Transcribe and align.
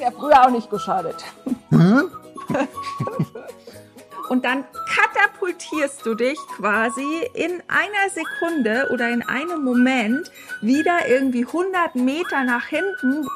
ja 0.00 0.10
früher 0.10 0.44
auch 0.44 0.50
nicht 0.50 0.70
geschadet. 0.70 1.24
Und 4.28 4.44
dann 4.44 4.64
katapultierst 4.94 6.04
du 6.06 6.14
dich 6.14 6.38
quasi 6.56 7.28
in 7.34 7.62
einer 7.66 8.10
Sekunde 8.14 8.88
oder 8.92 9.10
in 9.10 9.22
einem 9.22 9.64
Moment 9.64 10.30
wieder 10.60 11.08
irgendwie 11.08 11.44
100 11.44 11.96
Meter 11.96 12.44
nach 12.44 12.66
hinten. 12.66 13.26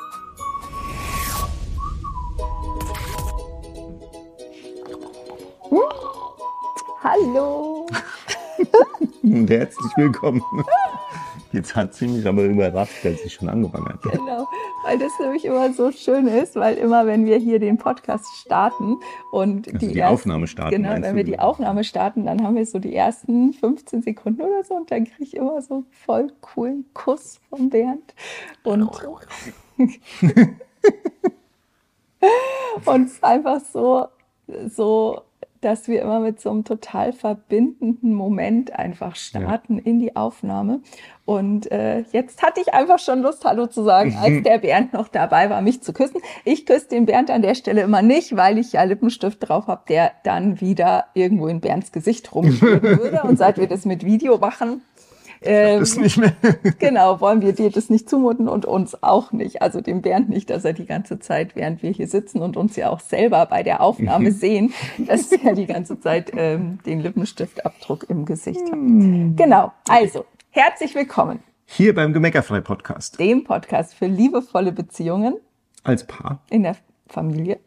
Hallo. 7.02 7.86
Herzlich 9.22 9.92
willkommen. 9.96 10.42
Jetzt 11.52 11.76
hat 11.76 11.94
sie 11.94 12.08
mich 12.08 12.26
aber 12.26 12.42
überrascht, 12.42 13.04
als 13.04 13.22
sie 13.22 13.30
schon 13.30 13.48
angefangen 13.48 13.88
hat. 13.88 14.02
Genau, 14.02 14.48
weil 14.84 14.98
das 14.98 15.12
nämlich 15.18 15.44
immer 15.44 15.72
so 15.72 15.90
schön 15.90 16.26
ist, 16.28 16.56
weil 16.56 16.76
immer, 16.76 17.06
wenn 17.06 17.24
wir 17.26 17.38
hier 17.38 17.58
den 17.58 17.78
Podcast 17.78 18.26
starten 18.36 18.98
und 19.32 19.66
Also 19.66 19.78
die, 19.78 19.92
die 19.94 19.98
ersten- 19.98 20.14
Aufnahme 20.14 20.46
starten, 20.46 20.82
Genau, 20.82 20.94
wenn 21.00 21.16
wir 21.16 21.24
die 21.24 21.38
Aufnahme 21.38 21.84
starten, 21.84 22.26
dann 22.26 22.42
haben 22.42 22.54
wir 22.54 22.66
so 22.66 22.78
die 22.78 22.94
ersten 22.94 23.52
15 23.54 24.02
Sekunden 24.02 24.42
oder 24.42 24.62
so 24.62 24.74
und 24.74 24.90
dann 24.90 25.04
kriege 25.04 25.22
ich 25.24 25.34
immer 25.36 25.60
so 25.62 25.74
einen 25.74 25.86
voll 25.90 26.32
coolen 26.40 26.84
Kuss 26.92 27.40
von 27.48 27.70
Bernd. 27.70 28.14
Und, 28.62 28.82
und 32.84 33.06
es 33.06 33.12
ist 33.12 33.24
einfach 33.24 33.60
so, 33.60 34.06
so, 34.68 35.22
dass 35.64 35.88
wir 35.88 36.02
immer 36.02 36.20
mit 36.20 36.40
so 36.40 36.50
einem 36.50 36.64
total 36.64 37.12
verbindenden 37.12 38.12
Moment 38.12 38.72
einfach 38.72 39.16
starten 39.16 39.78
in 39.78 39.98
die 39.98 40.14
Aufnahme. 40.14 40.80
Und 41.24 41.72
äh, 41.72 42.00
jetzt 42.12 42.42
hatte 42.42 42.60
ich 42.60 42.74
einfach 42.74 42.98
schon 42.98 43.22
Lust, 43.22 43.44
Hallo 43.44 43.66
zu 43.66 43.82
sagen, 43.82 44.16
als 44.22 44.42
der 44.42 44.58
Bernd 44.58 44.92
noch 44.92 45.08
dabei 45.08 45.48
war, 45.48 45.62
mich 45.62 45.82
zu 45.82 45.92
küssen. 45.92 46.20
Ich 46.44 46.66
küsse 46.66 46.88
den 46.88 47.06
Bernd 47.06 47.30
an 47.30 47.40
der 47.40 47.54
Stelle 47.54 47.80
immer 47.80 48.02
nicht, 48.02 48.36
weil 48.36 48.58
ich 48.58 48.72
ja 48.72 48.82
Lippenstift 48.82 49.48
drauf 49.48 49.66
habe, 49.66 49.84
der 49.88 50.12
dann 50.22 50.60
wieder 50.60 51.06
irgendwo 51.14 51.46
in 51.46 51.60
Bernds 51.60 51.92
Gesicht 51.92 52.34
rumschwirren 52.34 52.82
würde. 52.98 53.22
Und 53.22 53.38
seit 53.38 53.56
wir 53.56 53.66
das 53.66 53.86
mit 53.86 54.04
Video 54.04 54.36
machen, 54.36 54.82
ähm, 55.44 55.80
Das 55.80 55.96
nicht 55.96 56.16
mehr. 56.18 56.32
Genau, 56.78 57.20
wollen 57.20 57.40
wir 57.42 57.52
dir 57.52 57.70
das 57.70 57.90
nicht 57.90 58.08
zumuten 58.10 58.48
und 58.48 58.64
uns 58.66 59.02
auch 59.02 59.32
nicht. 59.32 59.62
Also 59.62 59.80
dem 59.80 60.02
Bernd 60.02 60.28
nicht, 60.28 60.50
dass 60.50 60.64
er 60.64 60.72
die 60.72 60.86
ganze 60.86 61.18
Zeit, 61.18 61.54
während 61.56 61.82
wir 61.82 61.90
hier 61.90 62.08
sitzen 62.08 62.40
und 62.42 62.56
uns 62.56 62.76
ja 62.76 62.90
auch 62.90 63.00
selber 63.00 63.46
bei 63.46 63.62
der 63.62 63.80
Aufnahme 63.80 64.32
sehen, 64.32 64.72
dass 64.98 65.30
er 65.32 65.54
die 65.54 65.66
ganze 65.66 65.98
Zeit 66.00 66.32
ähm, 66.36 66.78
den 66.86 67.00
Lippenstiftabdruck 67.00 68.08
im 68.10 68.24
Gesicht 68.24 68.60
hat. 68.60 68.72
Genau, 69.36 69.72
also 69.88 70.24
herzlich 70.50 70.94
willkommen, 70.94 71.40
Hier 71.66 71.94
beim 71.94 72.12
Gemeckerfrei-Podcast. 72.12 73.18
dem 73.20 73.44
Podcast 73.44 73.94
für 73.94 74.06
liebevolle 74.06 74.72
Beziehungen 74.72 75.36
Als 75.82 76.04
Paar. 76.06 76.40
in 76.50 76.62
der 76.64 76.76
Familie. 77.06 77.58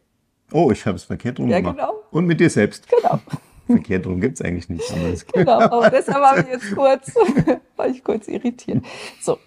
Oh, 0.51 0.71
ich 0.71 0.85
habe 0.85 0.95
es 0.95 1.03
verkehrt 1.03 1.39
rum 1.39 1.49
Ja, 1.49 1.59
gemacht. 1.59 1.75
genau. 1.77 1.93
Und 2.11 2.25
mit 2.25 2.39
dir 2.39 2.49
selbst. 2.49 2.87
Genau, 2.89 3.19
Verkehrt 3.67 4.07
rum 4.07 4.19
gibt's 4.21 4.41
eigentlich 4.41 4.69
nicht. 4.69 4.83
Genau. 5.33 5.59
Aber 5.59 5.89
deshalb 5.89 6.23
habe 6.23 6.41
ich 6.41 6.47
jetzt 6.47 6.73
kurz, 6.75 7.13
war 7.75 7.87
ich 7.87 8.03
kurz 8.03 8.27
irritiert. 8.27 8.83
So, 9.21 9.37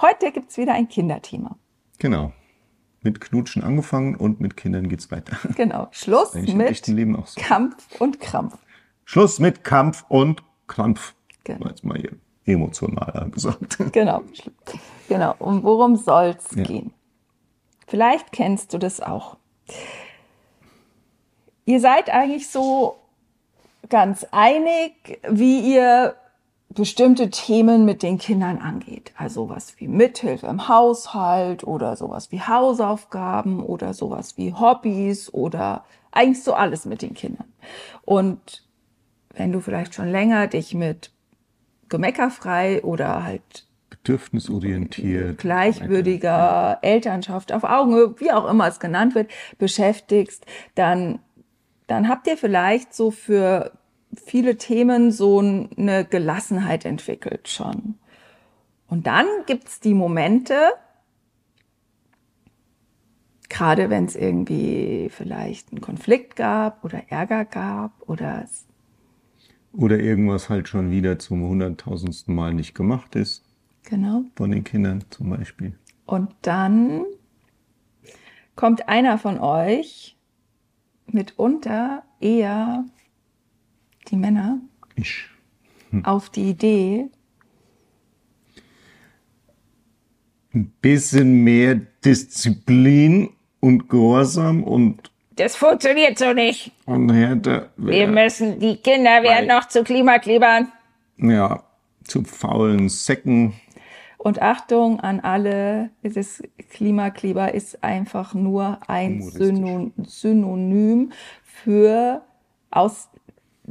heute 0.00 0.30
gibt's 0.32 0.56
wieder 0.56 0.74
ein 0.74 0.88
Kinderthema. 0.88 1.56
Genau. 1.98 2.32
Mit 3.02 3.20
Knutschen 3.20 3.62
angefangen 3.64 4.14
und 4.14 4.40
mit 4.40 4.56
Kindern 4.56 4.88
geht's 4.88 5.10
weiter. 5.10 5.36
Genau, 5.56 5.88
Schluss 5.90 6.34
mit 6.34 6.84
so. 6.84 7.40
Kampf 7.40 7.86
und 7.98 8.20
Krampf. 8.20 8.58
Schluss 9.04 9.38
mit 9.38 9.64
Kampf 9.64 10.04
und 10.08 10.42
Krampf. 10.66 11.14
Genau. 11.44 11.68
Jetzt 11.68 11.84
mal 11.84 11.98
hier 11.98 12.12
emotionaler 12.44 13.28
gesagt. 13.30 13.78
Genau, 13.92 14.22
genau. 15.08 15.34
Und 15.38 15.62
worum 15.64 15.96
soll's 15.96 16.48
Ja. 16.54 16.62
gehen? 16.64 16.92
Vielleicht 17.86 18.32
kennst 18.32 18.72
du 18.74 18.78
das 18.78 19.00
auch. 19.00 19.36
Ihr 21.64 21.80
seid 21.80 22.10
eigentlich 22.10 22.48
so 22.48 22.99
ganz 23.88 24.26
einig, 24.30 25.20
wie 25.28 25.74
ihr 25.74 26.14
bestimmte 26.68 27.30
Themen 27.30 27.84
mit 27.84 28.02
den 28.02 28.18
Kindern 28.18 28.58
angeht. 28.58 29.12
Also 29.16 29.48
was 29.48 29.80
wie 29.80 29.88
Mithilfe 29.88 30.46
im 30.46 30.68
Haushalt 30.68 31.64
oder 31.64 31.96
sowas 31.96 32.30
wie 32.30 32.40
Hausaufgaben 32.40 33.62
oder 33.62 33.92
sowas 33.92 34.36
wie 34.36 34.54
Hobbys 34.54 35.32
oder 35.34 35.84
eigentlich 36.12 36.44
so 36.44 36.54
alles 36.54 36.84
mit 36.84 37.02
den 37.02 37.14
Kindern. 37.14 37.52
Und 38.04 38.64
wenn 39.34 39.52
du 39.52 39.60
vielleicht 39.60 39.94
schon 39.94 40.10
länger 40.10 40.46
dich 40.46 40.74
mit 40.74 41.10
gemeckerfrei 41.88 42.82
oder 42.84 43.24
halt 43.24 43.66
Bedürfnisorientiert. 43.90 45.38
gleichwürdiger 45.38 46.78
Elternschaft 46.82 47.52
auf 47.52 47.64
Augenhöhe, 47.64 48.14
wie 48.18 48.32
auch 48.32 48.48
immer 48.48 48.66
es 48.68 48.80
genannt 48.80 49.14
wird, 49.14 49.30
beschäftigst, 49.58 50.46
dann, 50.74 51.18
dann 51.90 52.08
habt 52.08 52.28
ihr 52.28 52.36
vielleicht 52.36 52.94
so 52.94 53.10
für 53.10 53.72
viele 54.14 54.56
Themen 54.56 55.10
so 55.10 55.40
eine 55.40 56.04
Gelassenheit 56.04 56.84
entwickelt 56.84 57.48
schon. 57.48 57.96
Und 58.86 59.08
dann 59.08 59.26
gibt's 59.46 59.80
die 59.80 59.94
Momente, 59.94 60.54
gerade 63.48 63.90
wenn 63.90 64.04
es 64.04 64.14
irgendwie 64.14 65.08
vielleicht 65.10 65.72
einen 65.72 65.80
Konflikt 65.80 66.36
gab 66.36 66.84
oder 66.84 67.02
Ärger 67.08 67.44
gab 67.44 67.92
oder 68.08 68.42
es 68.44 68.66
Oder 69.72 69.98
irgendwas 69.98 70.48
halt 70.48 70.68
schon 70.68 70.92
wieder 70.92 71.18
zum 71.18 71.42
hunderttausendsten 71.42 72.32
Mal 72.32 72.54
nicht 72.54 72.74
gemacht 72.74 73.16
ist. 73.16 73.44
genau 73.82 74.22
Von 74.36 74.52
den 74.52 74.62
Kindern 74.62 75.04
zum 75.10 75.30
Beispiel. 75.30 75.76
Und 76.06 76.30
dann 76.42 77.04
kommt 78.54 78.88
einer 78.88 79.18
von 79.18 79.40
euch 79.40 80.16
mitunter 81.14 82.02
eher 82.20 82.84
die 84.08 84.16
Männer 84.16 84.58
Ich. 84.96 85.24
auf 86.04 86.30
die 86.30 86.50
Idee, 86.50 87.08
Ein 90.52 90.72
bisschen 90.82 91.44
mehr 91.44 91.76
Disziplin 92.04 93.30
und 93.60 93.88
Gehorsam 93.88 94.64
und, 94.64 95.10
Das 95.36 95.54
funktioniert 95.54 96.18
so 96.18 96.32
nicht. 96.32 96.72
und 96.86 97.12
Härte. 97.12 97.70
Wir 97.76 98.08
müssen, 98.08 98.58
die 98.58 98.76
Kinder 98.78 99.22
werden 99.22 99.46
noch 99.46 99.68
zu 99.68 99.84
Klimaklebern. 99.84 100.72
Ja, 101.18 101.62
zu 102.02 102.24
faulen 102.24 102.88
Säcken. 102.88 103.52
Und 104.22 104.42
Achtung 104.42 105.00
an 105.00 105.20
alle, 105.20 105.88
das 106.02 106.42
Klimakleber 106.68 107.54
ist 107.54 107.82
einfach 107.82 108.34
nur 108.34 108.78
ein 108.86 109.22
Synonym 109.22 111.12
für 111.42 112.20
aus 112.70 113.08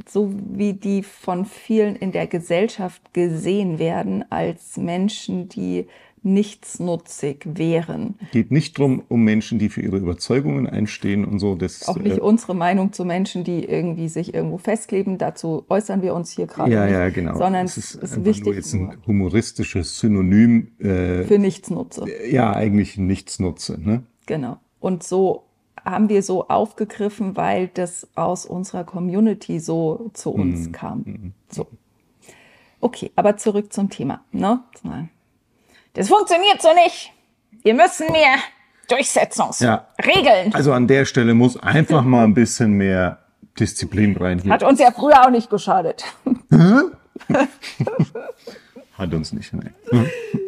so 0.08 0.32
wie 0.34 0.72
die 0.72 1.04
von 1.04 1.44
vielen 1.44 1.94
in 1.94 2.10
der 2.10 2.26
Gesellschaft 2.26 3.14
gesehen 3.14 3.78
werden 3.78 4.24
als 4.30 4.76
Menschen, 4.76 5.48
die 5.48 5.86
nichtsnutzig 6.22 7.46
wären. 7.54 8.16
Geht 8.32 8.50
nicht 8.50 8.78
drum 8.78 9.02
um 9.08 9.24
Menschen, 9.24 9.58
die 9.58 9.68
für 9.68 9.80
ihre 9.80 9.96
Überzeugungen 9.96 10.66
einstehen 10.66 11.24
und 11.24 11.38
so. 11.38 11.54
Das, 11.54 11.88
Auch 11.88 11.96
nicht 11.98 12.18
äh, 12.18 12.20
unsere 12.20 12.54
Meinung 12.54 12.92
zu 12.92 13.04
Menschen, 13.04 13.44
die 13.44 13.64
irgendwie 13.64 14.08
sich 14.08 14.34
irgendwo 14.34 14.58
festkleben. 14.58 15.18
Dazu 15.18 15.64
äußern 15.68 16.02
wir 16.02 16.14
uns 16.14 16.30
hier 16.30 16.46
gerade 16.46 16.70
ja, 16.72 16.84
nicht. 16.84 16.92
ja, 16.92 17.08
genau. 17.10 17.36
Sondern 17.36 17.64
es 17.66 17.76
ist, 17.76 17.94
ist 17.94 18.24
wichtig 18.24 18.44
nur 18.46 18.54
jetzt 18.54 18.74
ein 18.74 18.96
humoristisches 19.06 19.98
Synonym. 19.98 20.72
Äh, 20.78 21.24
für 21.24 21.38
Nichtsnutze. 21.38 22.04
ja, 22.30 22.52
eigentlich 22.54 22.98
Nichtsnutze. 22.98 23.80
Ne? 23.80 24.02
Genau. 24.26 24.58
Und 24.80 25.02
so 25.02 25.44
haben 25.84 26.08
wir 26.10 26.22
so 26.22 26.48
aufgegriffen, 26.48 27.36
weil 27.36 27.68
das 27.68 28.06
aus 28.14 28.44
unserer 28.44 28.84
Community 28.84 29.58
so 29.60 30.10
zu 30.12 30.30
uns 30.30 30.68
Mhm. 30.68 30.72
kam. 30.72 31.32
So. 31.50 31.66
Okay, 32.80 33.10
aber 33.16 33.36
zurück 33.36 33.72
zum 33.72 33.88
Thema. 33.90 34.24
Ne? 34.32 34.60
Das 35.94 36.08
funktioniert 36.08 36.62
so 36.62 36.68
nicht. 36.84 37.12
Wir 37.62 37.74
müssen 37.74 38.10
mehr 38.12 38.36
Durchsetzungsregeln. 38.88 40.50
Ja. 40.50 40.54
Also 40.54 40.72
an 40.72 40.86
der 40.86 41.04
Stelle 41.04 41.34
muss 41.34 41.56
einfach 41.56 42.02
mal 42.02 42.24
ein 42.24 42.34
bisschen 42.34 42.72
mehr 42.72 43.18
Disziplin 43.58 44.16
rein. 44.16 44.38
Hier. 44.40 44.52
Hat 44.52 44.62
uns 44.62 44.80
ja 44.80 44.90
früher 44.90 45.24
auch 45.24 45.30
nicht 45.30 45.50
geschadet. 45.50 46.04
Hat 48.96 49.14
uns 49.14 49.32
nicht. 49.32 49.52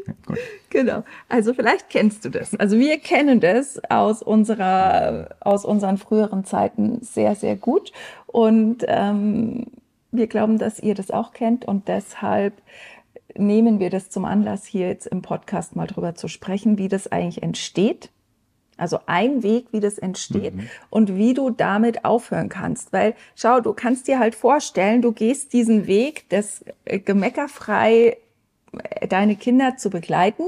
Ja, 0.04 0.14
gut. 0.26 0.38
Genau. 0.70 1.04
Also 1.28 1.54
vielleicht 1.54 1.90
kennst 1.90 2.24
du 2.24 2.28
das. 2.28 2.54
Also 2.54 2.78
wir 2.78 2.98
kennen 2.98 3.40
das 3.40 3.80
aus 3.88 4.22
unserer, 4.22 5.28
aus 5.40 5.64
unseren 5.64 5.98
früheren 5.98 6.44
Zeiten 6.44 7.00
sehr, 7.02 7.34
sehr 7.34 7.56
gut. 7.56 7.92
Und 8.26 8.84
ähm, 8.88 9.66
wir 10.10 10.26
glauben, 10.26 10.58
dass 10.58 10.80
ihr 10.80 10.94
das 10.94 11.10
auch 11.10 11.32
kennt 11.32 11.64
und 11.64 11.88
deshalb 11.88 12.54
nehmen 13.36 13.80
wir 13.80 13.90
das 13.90 14.10
zum 14.10 14.24
Anlass, 14.24 14.64
hier 14.64 14.88
jetzt 14.88 15.06
im 15.06 15.22
Podcast 15.22 15.76
mal 15.76 15.86
drüber 15.86 16.14
zu 16.14 16.28
sprechen, 16.28 16.78
wie 16.78 16.88
das 16.88 17.10
eigentlich 17.10 17.42
entsteht. 17.42 18.10
Also 18.78 19.00
ein 19.06 19.42
Weg, 19.42 19.66
wie 19.70 19.80
das 19.80 19.98
entsteht 19.98 20.54
und 20.90 21.14
wie 21.14 21.34
du 21.34 21.50
damit 21.50 22.04
aufhören 22.04 22.48
kannst. 22.48 22.92
Weil, 22.92 23.14
schau, 23.36 23.60
du 23.60 23.74
kannst 23.74 24.08
dir 24.08 24.18
halt 24.18 24.34
vorstellen, 24.34 25.02
du 25.02 25.12
gehst 25.12 25.52
diesen 25.52 25.86
Weg, 25.86 26.24
das 26.30 26.64
äh, 26.84 26.98
gemeckerfrei 26.98 28.16
äh, 28.72 29.06
deine 29.06 29.36
Kinder 29.36 29.76
zu 29.76 29.90
begleiten. 29.90 30.44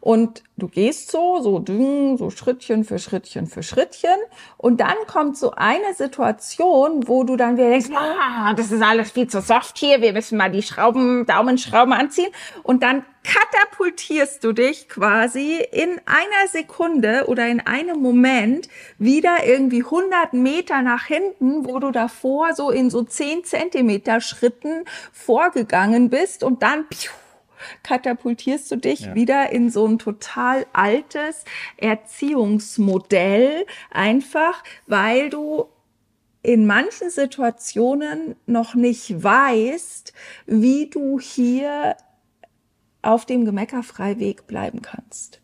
Und 0.00 0.42
du 0.56 0.68
gehst 0.68 1.10
so, 1.10 1.40
so 1.40 1.58
dünn, 1.58 2.16
so 2.16 2.30
Schrittchen 2.30 2.84
für 2.84 2.98
Schrittchen 2.98 3.46
für 3.46 3.62
Schrittchen. 3.62 4.16
Und 4.56 4.80
dann 4.80 4.96
kommt 5.06 5.36
so 5.36 5.52
eine 5.52 5.94
Situation, 5.94 7.06
wo 7.08 7.24
du 7.24 7.36
dann 7.36 7.56
wieder 7.56 7.70
denkst, 7.70 7.90
ah, 7.94 8.54
das 8.54 8.72
ist 8.72 8.82
alles 8.82 9.10
viel 9.10 9.28
zu 9.28 9.40
soft 9.40 9.78
hier, 9.78 10.00
wir 10.00 10.12
müssen 10.12 10.38
mal 10.38 10.50
die 10.50 10.62
Schrauben, 10.62 11.26
Daumenschrauben 11.26 11.92
anziehen. 11.92 12.30
Und 12.62 12.82
dann 12.82 13.04
katapultierst 13.24 14.42
du 14.42 14.52
dich 14.52 14.88
quasi 14.88 15.58
in 15.72 16.00
einer 16.06 16.48
Sekunde 16.50 17.24
oder 17.26 17.46
in 17.46 17.60
einem 17.60 18.00
Moment 18.00 18.68
wieder 18.98 19.44
irgendwie 19.44 19.84
100 19.84 20.32
Meter 20.32 20.82
nach 20.82 21.04
hinten, 21.04 21.66
wo 21.66 21.78
du 21.78 21.90
davor 21.90 22.54
so 22.54 22.70
in 22.70 22.90
so 22.90 23.02
10 23.02 23.44
Zentimeter 23.44 24.20
Schritten 24.20 24.84
vorgegangen 25.12 26.08
bist 26.08 26.42
und 26.42 26.62
dann 26.62 26.88
piu, 26.88 27.10
katapultierst 27.82 28.70
du 28.70 28.76
dich 28.76 29.00
ja. 29.00 29.14
wieder 29.14 29.50
in 29.50 29.70
so 29.70 29.86
ein 29.86 29.98
total 29.98 30.66
altes 30.72 31.44
Erziehungsmodell, 31.76 33.66
einfach 33.90 34.62
weil 34.86 35.30
du 35.30 35.66
in 36.42 36.66
manchen 36.66 37.10
Situationen 37.10 38.36
noch 38.46 38.74
nicht 38.74 39.22
weißt, 39.22 40.12
wie 40.46 40.88
du 40.88 41.20
hier 41.20 41.96
auf 43.02 43.26
dem 43.26 43.44
Gemeckerfreiweg 43.44 44.46
bleiben 44.46 44.82
kannst. 44.82 45.40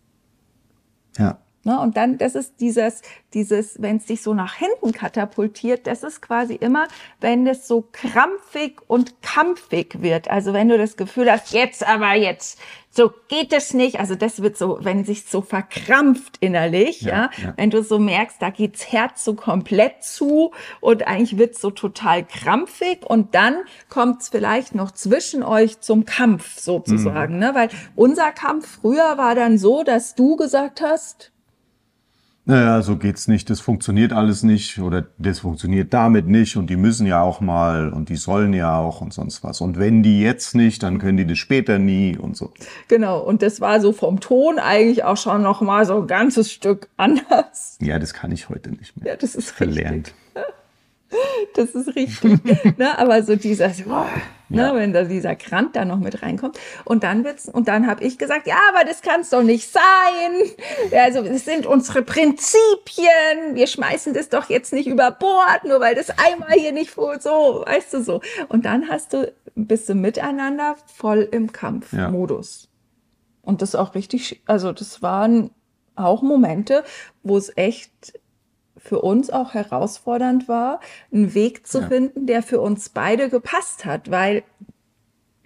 Ja. 1.19 1.44
Ne? 1.65 1.81
Und 1.81 1.97
dann, 1.97 2.19
das 2.19 2.35
ist 2.35 2.61
dieses, 2.61 3.03
dieses, 3.33 3.81
wenn 3.81 3.97
es 3.97 4.07
dich 4.07 4.23
so 4.23 4.35
nach 4.35 4.55
hinten 4.55 4.93
katapultiert, 4.93 5.87
das 5.87 6.03
ist 6.03 6.21
quasi 6.21 6.55
immer, 6.55 6.87
wenn 7.21 7.47
es 7.47 7.67
so 7.67 7.89
krampfig 7.93 8.81
und 8.87 9.23
kampfig 9.23 10.03
wird. 10.03 10.31
Also 10.31 10.53
wenn 10.53 10.69
du 10.69 10.79
das 10.79 10.97
Gefühl 10.97 11.31
hast, 11.31 11.53
jetzt 11.53 11.87
aber 11.87 12.15
jetzt, 12.15 12.59
so 12.91 13.11
geht 13.29 13.53
es 13.53 13.75
nicht. 13.75 13.99
Also 13.99 14.15
das 14.15 14.41
wird 14.41 14.57
so, 14.57 14.79
wenn 14.81 15.05
sich 15.05 15.25
so 15.25 15.41
verkrampft 15.41 16.37
innerlich, 16.39 17.01
ja, 17.01 17.11
ja, 17.13 17.31
ja. 17.43 17.55
wenn 17.57 17.71
du 17.71 17.83
so 17.83 17.99
merkst, 17.99 18.41
da 18.41 18.51
geht's 18.51 18.93
Herz 18.93 19.25
so 19.25 19.35
komplett 19.35 20.05
zu 20.05 20.53
und 20.81 21.07
eigentlich 21.07 21.37
wird's 21.37 21.61
so 21.61 21.71
total 21.71 22.25
krampfig 22.25 23.05
und 23.05 23.35
dann 23.35 23.57
kommt's 23.89 24.29
vielleicht 24.29 24.75
noch 24.75 24.93
zwischen 24.93 25.43
euch 25.43 25.81
zum 25.81 26.05
Kampf 26.05 26.61
sozusagen, 26.61 27.35
mhm. 27.35 27.41
ne? 27.41 27.55
Weil 27.55 27.69
unser 27.97 28.31
Kampf 28.31 28.79
früher 28.81 29.19
war 29.19 29.35
dann 29.35 29.59
so, 29.59 29.83
dass 29.83 30.15
du 30.15 30.37
gesagt 30.37 30.81
hast, 30.81 31.33
naja, 32.47 32.83
so 32.83 32.97
geht's 32.97 33.27
nicht, 33.27 33.49
das 33.49 33.61
funktioniert 33.61 34.13
alles 34.13 34.43
nicht 34.43 34.79
oder 34.79 35.07
das 35.17 35.41
funktioniert 35.41 35.95
damit 35.95 36.27
nicht 36.27 36.57
und 36.57 36.69
die 36.69 36.77
müssen 36.77 37.07
ja 37.07 37.23
auch 37.23 37.41
mal 37.41 37.91
und 37.91 38.11
die 38.11 38.17
sollen 38.17 38.53
ja 38.53 38.79
auch 38.79 39.01
und 39.01 39.15
sonst 39.15 39.43
was. 39.43 39.63
Und 39.63 39.79
wenn 39.79 40.03
die 40.03 40.21
jetzt 40.21 40.55
nicht, 40.55 40.83
dann 40.83 40.99
können 40.99 41.17
die 41.17 41.27
das 41.27 41.39
später 41.39 41.79
nie 41.79 42.19
und 42.19 42.37
so. 42.37 42.53
Genau, 42.89 43.21
und 43.21 43.41
das 43.41 43.63
war 43.63 43.81
so 43.81 43.93
vom 43.93 44.21
Ton 44.21 44.59
eigentlich 44.59 45.05
auch 45.05 45.17
schon 45.17 45.43
nochmal 45.43 45.87
so 45.87 46.03
ein 46.03 46.07
ganzes 46.07 46.53
Stück 46.53 46.89
anders. 46.99 47.79
Ja, 47.81 47.99
das 47.99 48.13
kann 48.13 48.31
ich 48.31 48.51
heute 48.51 48.71
nicht 48.71 48.95
mehr. 48.97 49.13
Ja, 49.13 49.17
das 49.17 49.35
ist 49.35 49.51
verlernt. 49.51 50.09
Richtig. 50.09 50.15
Das 51.55 51.71
ist 51.77 51.95
richtig. 51.95 52.41
ne? 52.79 52.99
Aber 52.99 53.23
so 53.23 53.37
dieser, 53.37 53.69
boah, 53.87 54.09
ne? 54.49 54.63
Ja. 54.63 54.75
wenn 54.75 54.93
da 54.93 55.05
dieser 55.05 55.35
Krant 55.37 55.77
da 55.77 55.85
noch 55.85 55.99
mit 55.99 56.23
reinkommt. 56.23 56.59
Und 56.85 57.03
dann 57.05 57.25
wird's, 57.25 57.49
und 57.49 57.69
dann 57.69 57.87
habe 57.87 58.05
ich 58.05 58.19
gesagt, 58.19 58.47
ja, 58.47 58.57
aber 58.69 58.85
das 58.85 59.03
kann's 59.03 59.31
doch 59.31 59.43
nicht 59.43 59.71
sein. 59.71 59.83
Also, 60.93 61.21
es 61.21 61.45
sind 61.45 61.67
unsere 61.67 62.03
Prinzipien. 62.03 63.55
Wir 63.55 63.67
schmeißen 63.67 64.15
das 64.15 64.29
doch 64.29 64.49
jetzt 64.49 64.73
nicht 64.73 64.87
über 64.87 65.11
Bord, 65.11 65.65
nur 65.65 65.81
weil 65.81 65.95
das 65.95 66.11
einmal 66.11 66.53
hier 66.53 66.73
nicht 66.73 66.93
so, 66.95 67.65
weißt 67.67 67.95
du 67.95 68.03
so. 68.03 68.21
Und 68.49 68.65
dann 68.65 68.89
hast 68.89 69.13
du, 69.13 69.33
bist 69.55 69.89
du 69.89 69.95
miteinander 69.95 70.77
voll 70.87 71.29
im 71.31 71.53
Kampfmodus. 71.53 72.63
Ja. 72.65 72.69
Und 73.43 73.63
das 73.63 73.75
auch 73.75 73.95
richtig, 73.95 74.43
also 74.47 74.73
das 74.73 75.03
waren 75.03 75.51
auch 75.97 76.23
Momente, 76.23 76.85
wo 77.23 77.37
es 77.37 77.53
echt 77.57 78.19
für 78.85 79.01
uns 79.01 79.31
auch 79.31 79.55
herausfordernd 79.55 80.47
war, 80.47 80.81
einen 81.13 81.35
Weg 81.35 81.67
zu 81.67 81.81
ja. 81.81 81.89
finden, 81.89 82.27
der 82.27 82.43
für 82.43 82.61
uns 82.61 82.91
beide 82.91 83.31
gepasst 83.31 83.85
hat, 83.85 84.11
weil 84.11 84.43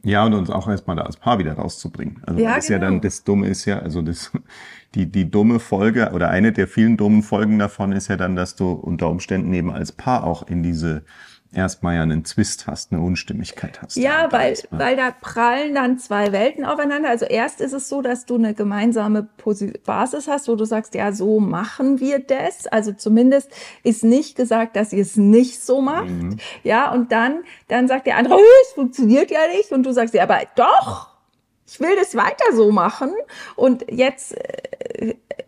ja, 0.05 0.25
und 0.25 0.33
uns 0.33 0.49
auch 0.49 0.69
erstmal 0.69 0.97
da 0.97 1.03
als 1.03 1.17
Paar 1.17 1.39
wieder 1.39 1.55
rauszubringen. 1.55 2.23
Also 2.25 2.41
ja, 2.41 2.55
das 2.55 2.65
ist 2.65 2.69
genau. 2.69 2.77
ja 2.77 2.81
dann, 2.81 2.93
genau. 2.95 3.03
das 3.03 3.25
Dumme 3.25 3.49
ist 3.49 3.65
ja, 3.65 3.81
also 3.81 4.01
das, 4.01 4.33
die, 4.95 5.07
die 5.07 5.31
dumme 5.31 5.61
Folge 5.61 6.13
oder 6.15 6.31
eine 6.31 6.53
der 6.53 6.69
vielen 6.69 6.97
dummen 6.97 7.23
Folgen 7.23 7.59
davon 7.59 7.93
ist 7.93 8.09
ja 8.09 8.17
dann, 8.17 8.37
dass 8.37 8.57
du 8.57 8.71
unter 8.73 9.11
Umständen 9.11 9.53
eben 9.53 9.71
als 9.71 9.93
Paar 9.93 10.25
auch 10.25 10.47
in 10.47 10.63
diese 10.63 11.03
erstmal 11.53 11.97
ja 11.97 12.03
einen 12.03 12.25
Zwist 12.25 12.67
hast, 12.67 12.93
eine 12.93 13.01
Unstimmigkeit 13.01 13.81
hast. 13.81 13.97
Ja, 13.97 14.31
weil, 14.31 14.57
weil 14.71 14.97
da 14.97 15.11
prallen 15.11 15.75
dann 15.75 15.99
zwei 15.99 16.33
Welten 16.33 16.65
aufeinander. 16.65 17.09
Also 17.09 17.25
erst 17.25 17.61
ist 17.61 17.73
es 17.73 17.89
so, 17.89 18.03
dass 18.03 18.27
du 18.27 18.35
eine 18.35 18.55
gemeinsame 18.55 19.29
Basis 19.85 20.29
hast, 20.29 20.49
wo 20.49 20.57
du 20.57 20.65
sagst, 20.65 20.95
ja, 20.95 21.13
so 21.13 21.41
machen 21.41 22.01
wir 22.01 22.19
das. 22.19 22.67
Also 22.67 22.93
zumindest 22.93 23.51
ist 23.83 24.05
nicht 24.05 24.37
gesagt, 24.37 24.77
dass 24.77 24.93
ihr 24.93 25.03
es 25.03 25.17
nicht 25.17 25.63
so 25.63 25.81
macht. 25.81 26.11
Mhm. 26.11 26.37
Ja, 26.65 26.93
und 26.93 27.13
dann, 27.13 27.45
dann 27.69 27.89
sagt 27.89 28.07
der 28.07 28.17
andere, 28.17 28.35
oh, 28.35 28.63
es 28.67 28.73
funktioniert 28.73 29.31
ja 29.31 29.41
nicht. 29.57 29.73
Und 29.73 29.85
du 29.85 29.93
sagst, 29.93 30.15
ja, 30.15 30.23
aber 30.25 30.41
doch 30.55 31.19
ich 31.71 31.81
will 31.81 31.95
das 31.97 32.15
weiter 32.17 32.45
so 32.55 32.73
machen. 32.73 33.13
Und 33.55 33.85
jetzt 33.91 34.35
äh, 34.37 34.63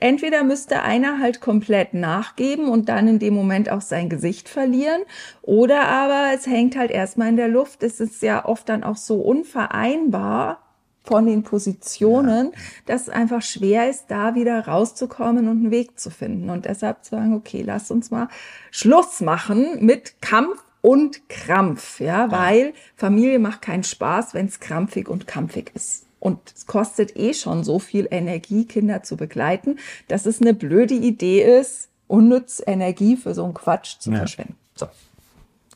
entweder 0.00 0.44
müsste 0.44 0.82
einer 0.82 1.18
halt 1.18 1.40
komplett 1.40 1.94
nachgeben 1.94 2.68
und 2.68 2.88
dann 2.88 3.08
in 3.08 3.18
dem 3.18 3.34
Moment 3.34 3.70
auch 3.70 3.80
sein 3.80 4.08
Gesicht 4.08 4.48
verlieren. 4.48 5.02
Oder 5.42 5.88
aber 5.88 6.34
es 6.34 6.46
hängt 6.46 6.76
halt 6.76 6.90
erstmal 6.90 7.28
in 7.28 7.36
der 7.36 7.48
Luft. 7.48 7.82
Es 7.82 8.00
ist 8.00 8.22
ja 8.22 8.44
oft 8.44 8.68
dann 8.68 8.84
auch 8.84 8.96
so 8.96 9.20
unvereinbar 9.20 10.60
von 11.02 11.26
den 11.26 11.42
Positionen, 11.42 12.50
ja. 12.52 12.58
dass 12.86 13.02
es 13.02 13.08
einfach 13.08 13.42
schwer 13.42 13.88
ist, 13.88 14.06
da 14.08 14.34
wieder 14.34 14.66
rauszukommen 14.66 15.48
und 15.48 15.58
einen 15.58 15.70
Weg 15.70 15.98
zu 15.98 16.10
finden. 16.10 16.50
Und 16.50 16.66
deshalb 16.66 17.04
zu 17.04 17.12
sagen, 17.12 17.34
okay, 17.34 17.62
lass 17.64 17.90
uns 17.90 18.10
mal 18.10 18.28
Schluss 18.70 19.20
machen 19.20 19.84
mit 19.84 20.20
Kampf 20.20 20.62
und 20.82 21.28
Krampf, 21.28 22.00
ja, 22.00 22.30
weil 22.30 22.72
Familie 22.96 23.38
macht 23.38 23.62
keinen 23.62 23.84
Spaß, 23.84 24.34
wenn 24.34 24.46
es 24.46 24.60
krampfig 24.60 25.08
und 25.08 25.26
kampfig 25.26 25.72
ist. 25.74 26.06
Und 26.20 26.52
es 26.54 26.66
kostet 26.66 27.16
eh 27.16 27.32
schon 27.32 27.64
so 27.64 27.78
viel 27.78 28.06
Energie, 28.10 28.66
Kinder 28.66 29.02
zu 29.02 29.16
begleiten, 29.16 29.78
dass 30.06 30.26
es 30.26 30.40
eine 30.40 30.54
blöde 30.54 30.94
Idee 30.94 31.58
ist, 31.58 31.88
unnütz 32.06 32.62
Energie 32.64 33.16
für 33.16 33.34
so 33.34 33.44
einen 33.44 33.54
Quatsch 33.54 33.98
zu 33.98 34.10
ja. 34.10 34.18
verschwenden. 34.18 34.56
So. 34.76 34.86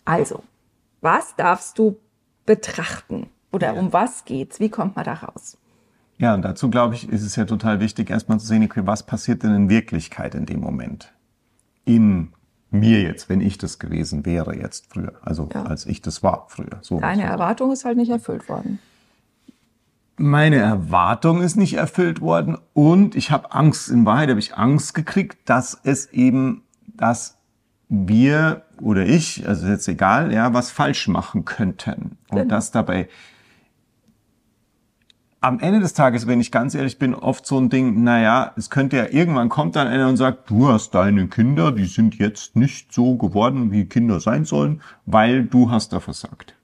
Also, 0.05 0.44
was 1.00 1.35
darfst 1.37 1.79
du 1.79 1.96
betrachten? 2.44 3.29
Oder 3.52 3.75
ja. 3.75 3.81
um 3.81 3.93
was 3.93 4.26
geht's? 4.26 4.61
Wie 4.61 4.69
kommt 4.69 4.96
man 4.96 5.06
da 5.06 5.14
raus? 5.14 5.56
Ja, 6.19 6.35
und 6.35 6.43
dazu 6.43 6.70
glaube 6.70 6.94
ich, 6.94 7.08
ist 7.08 7.23
es 7.23 7.37
ja 7.37 7.46
total 7.46 7.81
wichtig, 7.81 8.11
erstmal 8.11 8.38
zu 8.38 8.46
sehen, 8.46 8.69
was 8.76 9.02
passiert 9.02 9.43
denn 9.43 9.55
in 9.55 9.69
Wirklichkeit 9.69 10.35
in 10.35 10.44
dem 10.44 10.61
Moment? 10.61 11.12
In 11.85 12.32
mir 12.70 13.01
jetzt, 13.03 13.29
wenn 13.29 13.41
ich 13.41 13.56
das 13.56 13.79
gewesen 13.79 14.27
wäre 14.27 14.56
jetzt 14.56 14.93
früher, 14.93 15.15
also 15.22 15.48
ja. 15.55 15.63
als 15.63 15.86
ich 15.86 16.03
das 16.03 16.22
war 16.22 16.46
früher. 16.48 16.79
So 16.82 17.01
Deine 17.01 17.22
Erwartung 17.22 17.72
ist 17.72 17.84
halt 17.84 17.96
nicht 17.96 18.10
erfüllt 18.10 18.48
worden 18.48 18.79
meine 20.17 20.56
Erwartung 20.56 21.43
ist 21.43 21.56
nicht 21.56 21.75
erfüllt 21.75 22.21
worden 22.21 22.59
und 22.73 23.15
ich 23.15 23.31
habe 23.31 23.53
Angst, 23.53 23.91
in 23.91 24.06
Wahrheit 24.06 24.31
habe 24.31 24.41
ich 24.41 24.56
Angst 24.56 24.94
gekriegt, 24.94 25.49
dass 25.49 25.79
es 25.83 26.06
eben, 26.13 26.63
dass 26.97 27.39
wir 27.89 28.63
oder 28.81 29.06
ich, 29.06 29.47
also 29.47 29.67
jetzt 29.67 29.89
egal, 29.89 30.33
ja, 30.33 30.53
was 30.53 30.71
falsch 30.71 31.09
machen 31.09 31.44
könnten. 31.44 32.17
Und 32.29 32.39
genau. 32.39 32.49
dass 32.49 32.71
dabei 32.71 33.09
am 35.44 35.61
Ende 35.61 35.81
des 35.81 35.93
Tages, 35.93 36.27
wenn 36.27 36.41
ich 36.41 36.51
ganz 36.51 36.75
ehrlich 36.75 36.99
bin, 36.99 37.15
oft 37.15 37.47
so 37.47 37.59
ein 37.59 37.69
Ding, 37.69 38.03
naja, 38.03 38.53
es 38.56 38.71
könnte 38.71 38.97
ja 38.97 39.06
irgendwann 39.11 39.51
kommt 39.51 39.77
dann 39.77 39.87
einer 39.87 40.09
und 40.09 40.17
sagt, 40.17 40.49
du 40.49 40.69
hast 40.69 40.94
deine 40.94 41.29
Kinder, 41.29 41.71
die 41.71 41.85
sind 41.85 42.17
jetzt 42.17 42.56
nicht 42.56 42.94
so 42.94 43.17
geworden, 43.17 43.71
wie 43.71 43.85
Kinder 43.85 44.21
sein 44.21 44.47
sollen, 44.47 44.81
weil 45.05 45.44
du 45.44 45.71
hast 45.71 45.93
da 45.93 46.01
versagt. 46.01 46.56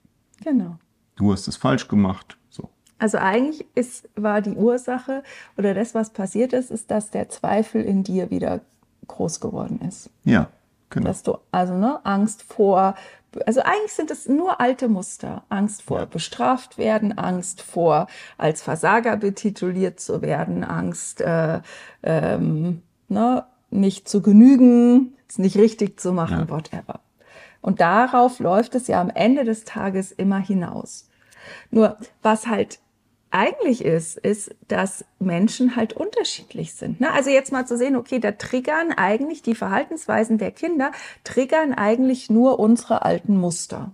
Genau. 0.43 0.77
Du 1.15 1.31
hast 1.31 1.47
es 1.47 1.57
falsch 1.57 1.87
gemacht. 1.87 2.37
Also 3.01 3.17
eigentlich 3.17 3.65
ist, 3.73 4.07
war 4.15 4.41
die 4.41 4.55
Ursache 4.55 5.23
oder 5.57 5.73
das, 5.73 5.95
was 5.95 6.11
passiert 6.11 6.53
ist, 6.53 6.69
ist, 6.69 6.91
dass 6.91 7.09
der 7.09 7.29
Zweifel 7.29 7.81
in 7.81 8.03
dir 8.03 8.29
wieder 8.29 8.61
groß 9.07 9.39
geworden 9.39 9.81
ist. 9.81 10.11
Ja, 10.23 10.49
genau. 10.91 11.07
Dass 11.07 11.23
du, 11.23 11.39
also 11.51 11.73
ne, 11.73 11.99
Angst 12.03 12.43
vor, 12.43 12.93
also 13.47 13.61
eigentlich 13.61 13.93
sind 13.93 14.11
es 14.11 14.29
nur 14.29 14.61
alte 14.61 14.87
Muster. 14.87 15.41
Angst 15.49 15.81
vor 15.81 16.01
ja. 16.01 16.05
bestraft 16.05 16.77
werden, 16.77 17.17
Angst 17.17 17.63
vor 17.63 18.05
als 18.37 18.61
Versager 18.61 19.17
betituliert 19.17 19.99
zu 19.99 20.21
werden, 20.21 20.63
Angst, 20.63 21.21
äh, 21.21 21.61
ähm, 22.03 22.83
ne, 23.07 23.45
nicht 23.71 24.07
zu 24.07 24.21
genügen, 24.21 25.15
es 25.27 25.39
nicht 25.39 25.57
richtig 25.57 25.99
zu 25.99 26.13
machen, 26.13 26.45
ja. 26.47 26.49
whatever. 26.51 26.99
Und 27.61 27.81
darauf 27.81 28.37
läuft 28.37 28.75
es 28.75 28.85
ja 28.85 29.01
am 29.01 29.09
Ende 29.09 29.43
des 29.43 29.63
Tages 29.63 30.11
immer 30.11 30.37
hinaus. 30.37 31.09
Nur 31.71 31.97
was 32.21 32.45
halt 32.45 32.79
eigentlich 33.31 33.83
ist, 33.83 34.17
ist, 34.17 34.53
dass 34.67 35.05
Menschen 35.19 35.75
halt 35.75 35.93
unterschiedlich 35.93 36.73
sind. 36.73 36.99
Ne? 36.99 37.11
Also 37.11 37.29
jetzt 37.29 37.51
mal 37.51 37.65
zu 37.65 37.77
sehen, 37.77 37.95
okay, 37.95 38.19
da 38.19 38.31
triggern 38.31 38.91
eigentlich 38.91 39.41
die 39.41 39.55
Verhaltensweisen 39.55 40.37
der 40.37 40.51
Kinder, 40.51 40.91
triggern 41.23 41.73
eigentlich 41.73 42.29
nur 42.29 42.59
unsere 42.59 43.03
alten 43.03 43.37
Muster. 43.37 43.91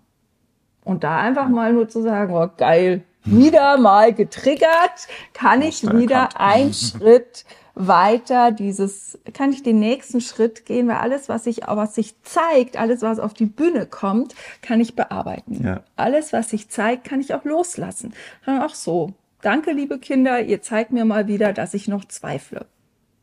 Und 0.84 1.03
da 1.03 1.20
einfach 1.20 1.50
mal 1.50 1.74
nur 1.74 1.88
zu 1.88 2.01
sagen, 2.01 2.34
oh 2.34 2.50
geil, 2.58 3.03
wieder 3.24 3.77
mal 3.77 4.13
getriggert, 4.13 5.08
kann 5.34 5.62
ich 5.62 5.84
wieder 5.84 6.39
einen 6.39 6.74
Schritt 6.74 7.46
weiter 7.79 8.51
dieses, 8.51 9.20
kann 9.34 9.51
ich 9.51 9.62
den 9.62 9.79
nächsten 9.79 10.20
Schritt 10.20 10.65
gehen, 10.65 10.88
weil 10.88 10.96
alles, 10.96 11.29
was 11.29 11.44
sich, 11.44 11.62
was 11.67 11.94
sich 11.94 12.22
zeigt, 12.24 12.77
alles, 12.77 13.01
was 13.03 13.20
auf 13.20 13.34
die 13.34 13.46
Bühne 13.46 13.86
kommt, 13.86 14.34
kann 14.62 14.82
ich 14.82 14.96
bearbeiten. 14.96 15.63
Ja. 15.63 15.84
Alles, 15.96 16.34
was 16.34 16.50
sich 16.50 16.70
zeigt, 16.70 17.03
kann 17.03 17.20
ich 17.20 17.36
auch 17.36 17.44
loslassen. 17.44 18.13
Auch 18.46 18.74
so. 18.74 19.13
Danke, 19.41 19.72
liebe 19.72 20.00
Kinder, 20.00 20.41
ihr 20.41 20.62
zeigt 20.62 20.91
mir 20.91 21.06
mal 21.06 21.27
wieder, 21.27 21.53
dass 21.53 21.74
ich 21.74 21.88
noch 21.88 22.06
zweifle. 22.06 22.65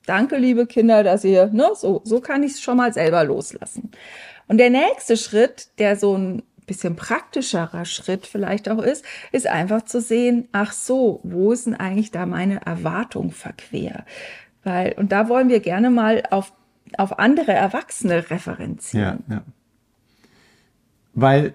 Danke, 0.06 0.36
liebe 0.36 0.66
Kinder, 0.66 1.02
dass 1.02 1.24
ihr, 1.24 1.46
ne, 1.46 1.70
so, 1.74 2.02
so 2.04 2.20
kann 2.20 2.42
ich 2.42 2.52
es 2.52 2.60
schon 2.60 2.76
mal 2.76 2.92
selber 2.92 3.24
loslassen. 3.24 3.90
Und 4.46 4.58
der 4.58 4.70
nächste 4.70 5.16
Schritt, 5.16 5.68
der 5.78 5.96
so 5.96 6.16
ein 6.16 6.42
bisschen 6.66 6.96
praktischerer 6.96 7.84
Schritt 7.84 8.26
vielleicht 8.26 8.68
auch 8.68 8.82
ist, 8.82 9.04
ist 9.32 9.46
einfach 9.46 9.82
zu 9.82 10.00
sehen, 10.00 10.48
ach 10.52 10.72
so, 10.72 11.20
wo 11.22 11.52
ist 11.52 11.66
denn 11.66 11.74
eigentlich 11.74 12.10
da 12.10 12.26
meine 12.26 12.64
Erwartung 12.64 13.30
verquer? 13.30 14.04
Weil, 14.62 14.92
und 14.92 15.12
da 15.12 15.28
wollen 15.28 15.48
wir 15.48 15.60
gerne 15.60 15.90
mal 15.90 16.22
auf, 16.30 16.52
auf 16.96 17.18
andere 17.18 17.52
Erwachsene 17.52 18.30
referenzieren. 18.30 19.24
Ja, 19.28 19.36
ja. 19.36 19.42
Weil 21.12 21.54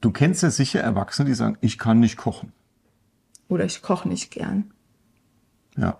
du 0.00 0.10
kennst 0.10 0.42
ja 0.42 0.50
sicher 0.50 0.80
Erwachsene, 0.80 1.28
die 1.28 1.34
sagen, 1.34 1.56
ich 1.60 1.78
kann 1.78 2.00
nicht 2.00 2.16
kochen. 2.16 2.52
Oder 3.48 3.64
ich 3.64 3.82
koche 3.82 4.08
nicht 4.08 4.30
gern. 4.30 4.72
Ja. 5.76 5.98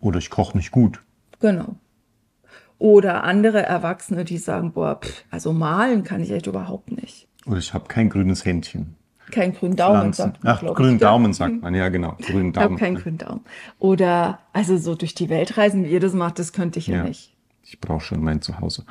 Oder 0.00 0.18
ich 0.18 0.30
koche 0.30 0.56
nicht 0.56 0.70
gut. 0.70 1.02
Genau. 1.40 1.76
Oder 2.78 3.24
andere 3.24 3.62
Erwachsene, 3.62 4.24
die 4.24 4.38
sagen, 4.38 4.72
boah, 4.72 5.00
pff, 5.00 5.24
also 5.30 5.52
malen 5.52 6.04
kann 6.04 6.20
ich 6.20 6.30
echt 6.30 6.46
überhaupt 6.46 6.92
nicht. 6.92 7.28
Oder 7.46 7.58
ich 7.58 7.72
habe 7.72 7.86
kein 7.88 8.10
grünes 8.10 8.44
Händchen. 8.44 8.96
Kein 9.30 9.54
grünen 9.54 9.76
Daumen, 9.76 10.12
Pflanzen. 10.12 10.22
sagt 10.22 10.44
man. 10.44 10.52
Ach, 10.54 10.74
grünen 10.74 10.98
Daumen 10.98 11.32
sagt 11.32 11.62
man, 11.62 11.74
ja 11.74 11.88
genau. 11.88 12.16
Grünen 12.20 12.52
Daumen. 12.52 12.66
Ich 12.66 12.72
habe 12.72 12.76
keinen 12.76 12.96
grünen 12.96 13.18
Daumen. 13.18 13.40
Oder 13.78 14.40
also 14.52 14.76
so 14.76 14.94
durch 14.94 15.14
die 15.14 15.28
Welt 15.28 15.56
reisen, 15.56 15.84
wie 15.84 15.88
ihr 15.88 16.00
das 16.00 16.12
macht, 16.12 16.38
das 16.38 16.52
könnte 16.52 16.78
ich 16.78 16.86
ja, 16.86 16.96
ja 16.98 17.04
nicht. 17.04 17.36
Ich 17.62 17.80
brauche 17.80 18.00
schon 18.00 18.22
mein 18.22 18.40
Zuhause. 18.40 18.84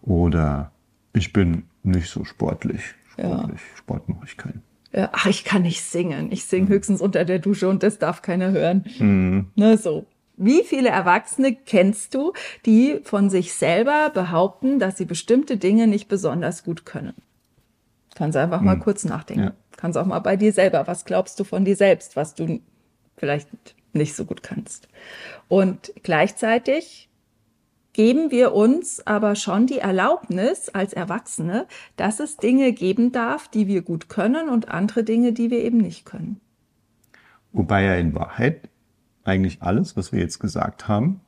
Oder 0.00 0.72
ich 1.12 1.32
bin 1.32 1.64
nicht 1.82 2.08
so 2.08 2.24
sportlich. 2.24 2.94
Sportlich. 3.10 3.60
Ja. 3.60 3.76
Sport 3.76 4.08
mache 4.08 4.24
ich 4.24 4.36
keinen. 4.36 4.62
Ja, 4.92 5.08
ach, 5.12 5.26
ich 5.26 5.44
kann 5.44 5.62
nicht 5.62 5.82
singen. 5.82 6.30
Ich 6.30 6.44
singe 6.44 6.68
höchstens 6.68 7.00
unter 7.00 7.24
der 7.24 7.38
Dusche 7.38 7.68
und 7.68 7.82
das 7.82 7.98
darf 7.98 8.22
keiner 8.22 8.50
hören. 8.50 8.84
Mhm. 8.98 9.50
Ne, 9.54 9.76
so. 9.76 10.06
Wie 10.36 10.64
viele 10.64 10.88
Erwachsene 10.88 11.54
kennst 11.54 12.14
du, 12.14 12.32
die 12.66 13.00
von 13.04 13.30
sich 13.30 13.54
selber 13.54 14.10
behaupten, 14.10 14.78
dass 14.78 14.96
sie 14.96 15.04
bestimmte 15.04 15.56
Dinge 15.56 15.86
nicht 15.86 16.08
besonders 16.08 16.64
gut 16.64 16.84
können? 16.84 17.14
Kannst 18.14 18.36
einfach 18.36 18.60
mal 18.60 18.74
hm. 18.74 18.80
kurz 18.80 19.04
nachdenken. 19.04 19.44
Ja. 19.44 19.52
Kannst 19.76 19.96
auch 19.96 20.06
mal 20.06 20.18
bei 20.18 20.36
dir 20.36 20.52
selber. 20.52 20.86
Was 20.86 21.04
glaubst 21.04 21.38
du 21.38 21.44
von 21.44 21.64
dir 21.64 21.76
selbst, 21.76 22.16
was 22.16 22.34
du 22.34 22.60
vielleicht 23.16 23.48
nicht 23.92 24.14
so 24.14 24.24
gut 24.24 24.42
kannst? 24.42 24.88
Und 25.48 25.92
gleichzeitig 26.02 27.08
geben 27.92 28.30
wir 28.30 28.52
uns 28.54 29.06
aber 29.06 29.34
schon 29.34 29.66
die 29.66 29.78
Erlaubnis 29.78 30.68
als 30.68 30.92
Erwachsene, 30.92 31.66
dass 31.96 32.20
es 32.20 32.36
Dinge 32.36 32.72
geben 32.72 33.12
darf, 33.12 33.48
die 33.48 33.66
wir 33.66 33.82
gut 33.82 34.08
können 34.08 34.48
und 34.48 34.68
andere 34.68 35.04
Dinge, 35.04 35.32
die 35.32 35.50
wir 35.50 35.62
eben 35.62 35.78
nicht 35.78 36.04
können. 36.04 36.40
Wobei 37.52 37.84
ja 37.84 37.94
in 37.96 38.14
Wahrheit 38.14 38.68
eigentlich 39.24 39.62
alles, 39.62 39.96
was 39.96 40.12
wir 40.12 40.20
jetzt 40.20 40.38
gesagt 40.38 40.88
haben, 40.88 41.20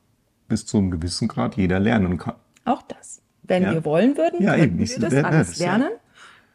bis 0.48 0.66
zu 0.66 0.78
einem 0.78 0.90
gewissen 0.90 1.28
Grad 1.28 1.56
jeder 1.56 1.78
lernen 1.80 2.18
kann. 2.18 2.36
Auch 2.64 2.82
das. 2.82 3.20
Wenn 3.42 3.62
ja. 3.62 3.72
wir 3.72 3.84
wollen 3.84 4.16
würden, 4.16 4.42
ja, 4.42 4.56
könnten 4.56 4.78
wir 4.78 4.98
das 4.98 5.14
alles 5.24 5.48
das, 5.48 5.58
lernen. 5.58 5.90
Ja. 5.90 5.98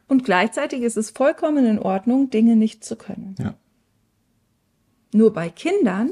Und 0.07 0.25
gleichzeitig 0.25 0.81
ist 0.81 0.97
es 0.97 1.11
vollkommen 1.11 1.65
in 1.65 1.77
Ordnung, 1.77 2.31
Dinge 2.31 2.55
nicht 2.55 2.83
zu 2.83 2.95
können. 2.95 3.35
Ja. 3.37 3.53
Nur 5.13 5.33
bei 5.33 5.49
Kindern 5.49 6.11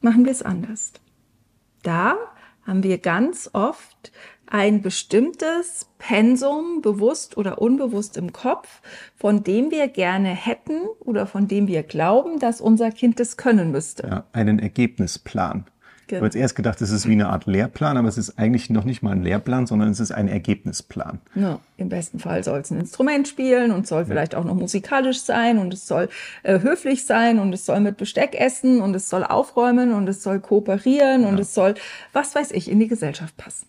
machen 0.00 0.24
wir 0.24 0.32
es 0.32 0.42
anders. 0.42 0.92
Da 1.86 2.16
haben 2.66 2.82
wir 2.82 2.98
ganz 2.98 3.48
oft 3.52 4.10
ein 4.48 4.82
bestimmtes 4.82 5.88
Pensum, 5.98 6.82
bewusst 6.82 7.36
oder 7.36 7.62
unbewusst 7.62 8.16
im 8.16 8.32
Kopf, 8.32 8.80
von 9.14 9.44
dem 9.44 9.70
wir 9.70 9.86
gerne 9.86 10.30
hätten 10.30 10.80
oder 10.98 11.28
von 11.28 11.46
dem 11.46 11.68
wir 11.68 11.84
glauben, 11.84 12.40
dass 12.40 12.60
unser 12.60 12.90
Kind 12.90 13.20
es 13.20 13.36
können 13.36 13.70
müsste. 13.70 14.04
Ja, 14.08 14.24
einen 14.32 14.58
Ergebnisplan. 14.58 15.66
Genau. 16.08 16.18
Ich 16.18 16.20
habe 16.20 16.26
jetzt 16.26 16.36
erst 16.36 16.56
gedacht, 16.56 16.80
es 16.82 16.90
ist 16.90 17.08
wie 17.08 17.12
eine 17.12 17.28
Art 17.28 17.46
Lehrplan, 17.46 17.96
aber 17.96 18.06
es 18.06 18.16
ist 18.16 18.38
eigentlich 18.38 18.70
noch 18.70 18.84
nicht 18.84 19.02
mal 19.02 19.10
ein 19.10 19.24
Lehrplan, 19.24 19.66
sondern 19.66 19.90
es 19.90 19.98
ist 19.98 20.12
ein 20.12 20.28
Ergebnisplan. 20.28 21.20
Ja, 21.34 21.58
Im 21.76 21.88
besten 21.88 22.20
Fall 22.20 22.44
soll 22.44 22.60
es 22.60 22.70
ein 22.70 22.78
Instrument 22.78 23.26
spielen 23.26 23.72
und 23.72 23.88
soll 23.88 24.02
ja. 24.02 24.06
vielleicht 24.06 24.36
auch 24.36 24.44
noch 24.44 24.54
musikalisch 24.54 25.20
sein 25.22 25.58
und 25.58 25.74
es 25.74 25.88
soll 25.88 26.08
äh, 26.44 26.60
höflich 26.60 27.06
sein 27.06 27.40
und 27.40 27.52
es 27.52 27.66
soll 27.66 27.80
mit 27.80 27.96
Besteck 27.96 28.38
essen 28.38 28.80
und 28.80 28.94
es 28.94 29.10
soll 29.10 29.24
aufräumen 29.24 29.92
und 29.92 30.08
es 30.08 30.22
soll 30.22 30.38
kooperieren 30.38 31.22
ja. 31.22 31.28
und 31.28 31.40
es 31.40 31.54
soll, 31.54 31.74
was 32.12 32.36
weiß 32.36 32.52
ich, 32.52 32.70
in 32.70 32.78
die 32.78 32.88
Gesellschaft 32.88 33.36
passen. 33.36 33.66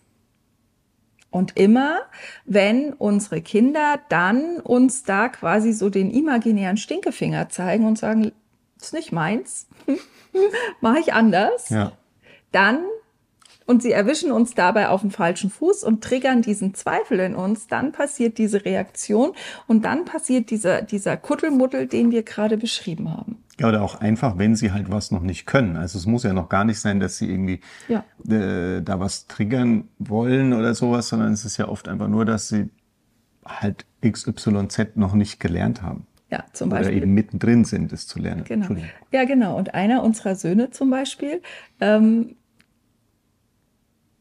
Und 1.30 1.56
immer, 1.56 2.02
wenn 2.46 2.92
unsere 2.92 3.42
Kinder 3.42 3.98
dann 4.08 4.60
uns 4.60 5.02
da 5.02 5.28
quasi 5.28 5.72
so 5.72 5.90
den 5.90 6.10
imaginären 6.10 6.76
Stinkefinger 6.76 7.48
zeigen 7.48 7.84
und 7.84 7.98
sagen, 7.98 8.32
ist 8.80 8.94
nicht 8.94 9.12
meins, 9.12 9.66
mache 10.80 11.00
ich 11.00 11.12
anders, 11.12 11.68
ja. 11.70 11.92
Dann 12.52 12.80
und 13.68 13.82
sie 13.82 13.92
erwischen 13.92 14.32
uns 14.32 14.54
dabei 14.54 14.88
auf 14.88 15.02
dem 15.02 15.10
falschen 15.10 15.50
Fuß 15.50 15.84
und 15.84 16.02
triggern 16.02 16.40
diesen 16.40 16.72
Zweifel 16.74 17.20
in 17.20 17.34
uns, 17.34 17.66
dann 17.66 17.92
passiert 17.92 18.38
diese 18.38 18.64
Reaktion 18.64 19.32
und 19.66 19.84
dann 19.84 20.06
passiert 20.06 20.50
dieser, 20.50 20.80
dieser 20.80 21.18
Kuddelmuddel, 21.18 21.86
den 21.86 22.10
wir 22.10 22.22
gerade 22.22 22.56
beschrieben 22.56 23.10
haben. 23.10 23.36
Ja, 23.60 23.68
oder 23.68 23.82
auch 23.82 23.96
einfach, 23.96 24.38
wenn 24.38 24.56
sie 24.56 24.72
halt 24.72 24.90
was 24.90 25.10
noch 25.10 25.20
nicht 25.20 25.44
können. 25.44 25.76
Also 25.76 25.98
es 25.98 26.06
muss 26.06 26.22
ja 26.22 26.32
noch 26.32 26.48
gar 26.48 26.64
nicht 26.64 26.80
sein, 26.80 26.98
dass 26.98 27.18
sie 27.18 27.28
irgendwie 27.28 27.60
ja. 27.88 28.04
äh, 28.26 28.80
da 28.82 29.00
was 29.00 29.26
triggern 29.26 29.88
wollen 29.98 30.54
oder 30.54 30.74
sowas, 30.74 31.08
sondern 31.08 31.32
es 31.32 31.44
ist 31.44 31.58
ja 31.58 31.68
oft 31.68 31.88
einfach 31.88 32.08
nur, 32.08 32.24
dass 32.24 32.48
sie 32.48 32.70
halt 33.44 33.84
XYZ 34.00 34.96
noch 34.96 35.14
nicht 35.14 35.40
gelernt 35.40 35.82
haben. 35.82 36.06
Ja, 36.30 36.44
zum 36.52 36.68
Beispiel. 36.68 36.96
Oder 36.96 37.02
eben 37.04 37.14
mittendrin 37.14 37.64
sind, 37.64 37.92
es 37.92 38.06
zu 38.06 38.18
lernen. 38.18 38.44
Genau. 38.44 38.68
Ja, 39.12 39.24
genau. 39.24 39.56
Und 39.56 39.74
einer 39.74 40.02
unserer 40.02 40.34
Söhne 40.34 40.70
zum 40.70 40.90
Beispiel, 40.90 41.40
ähm, 41.80 42.36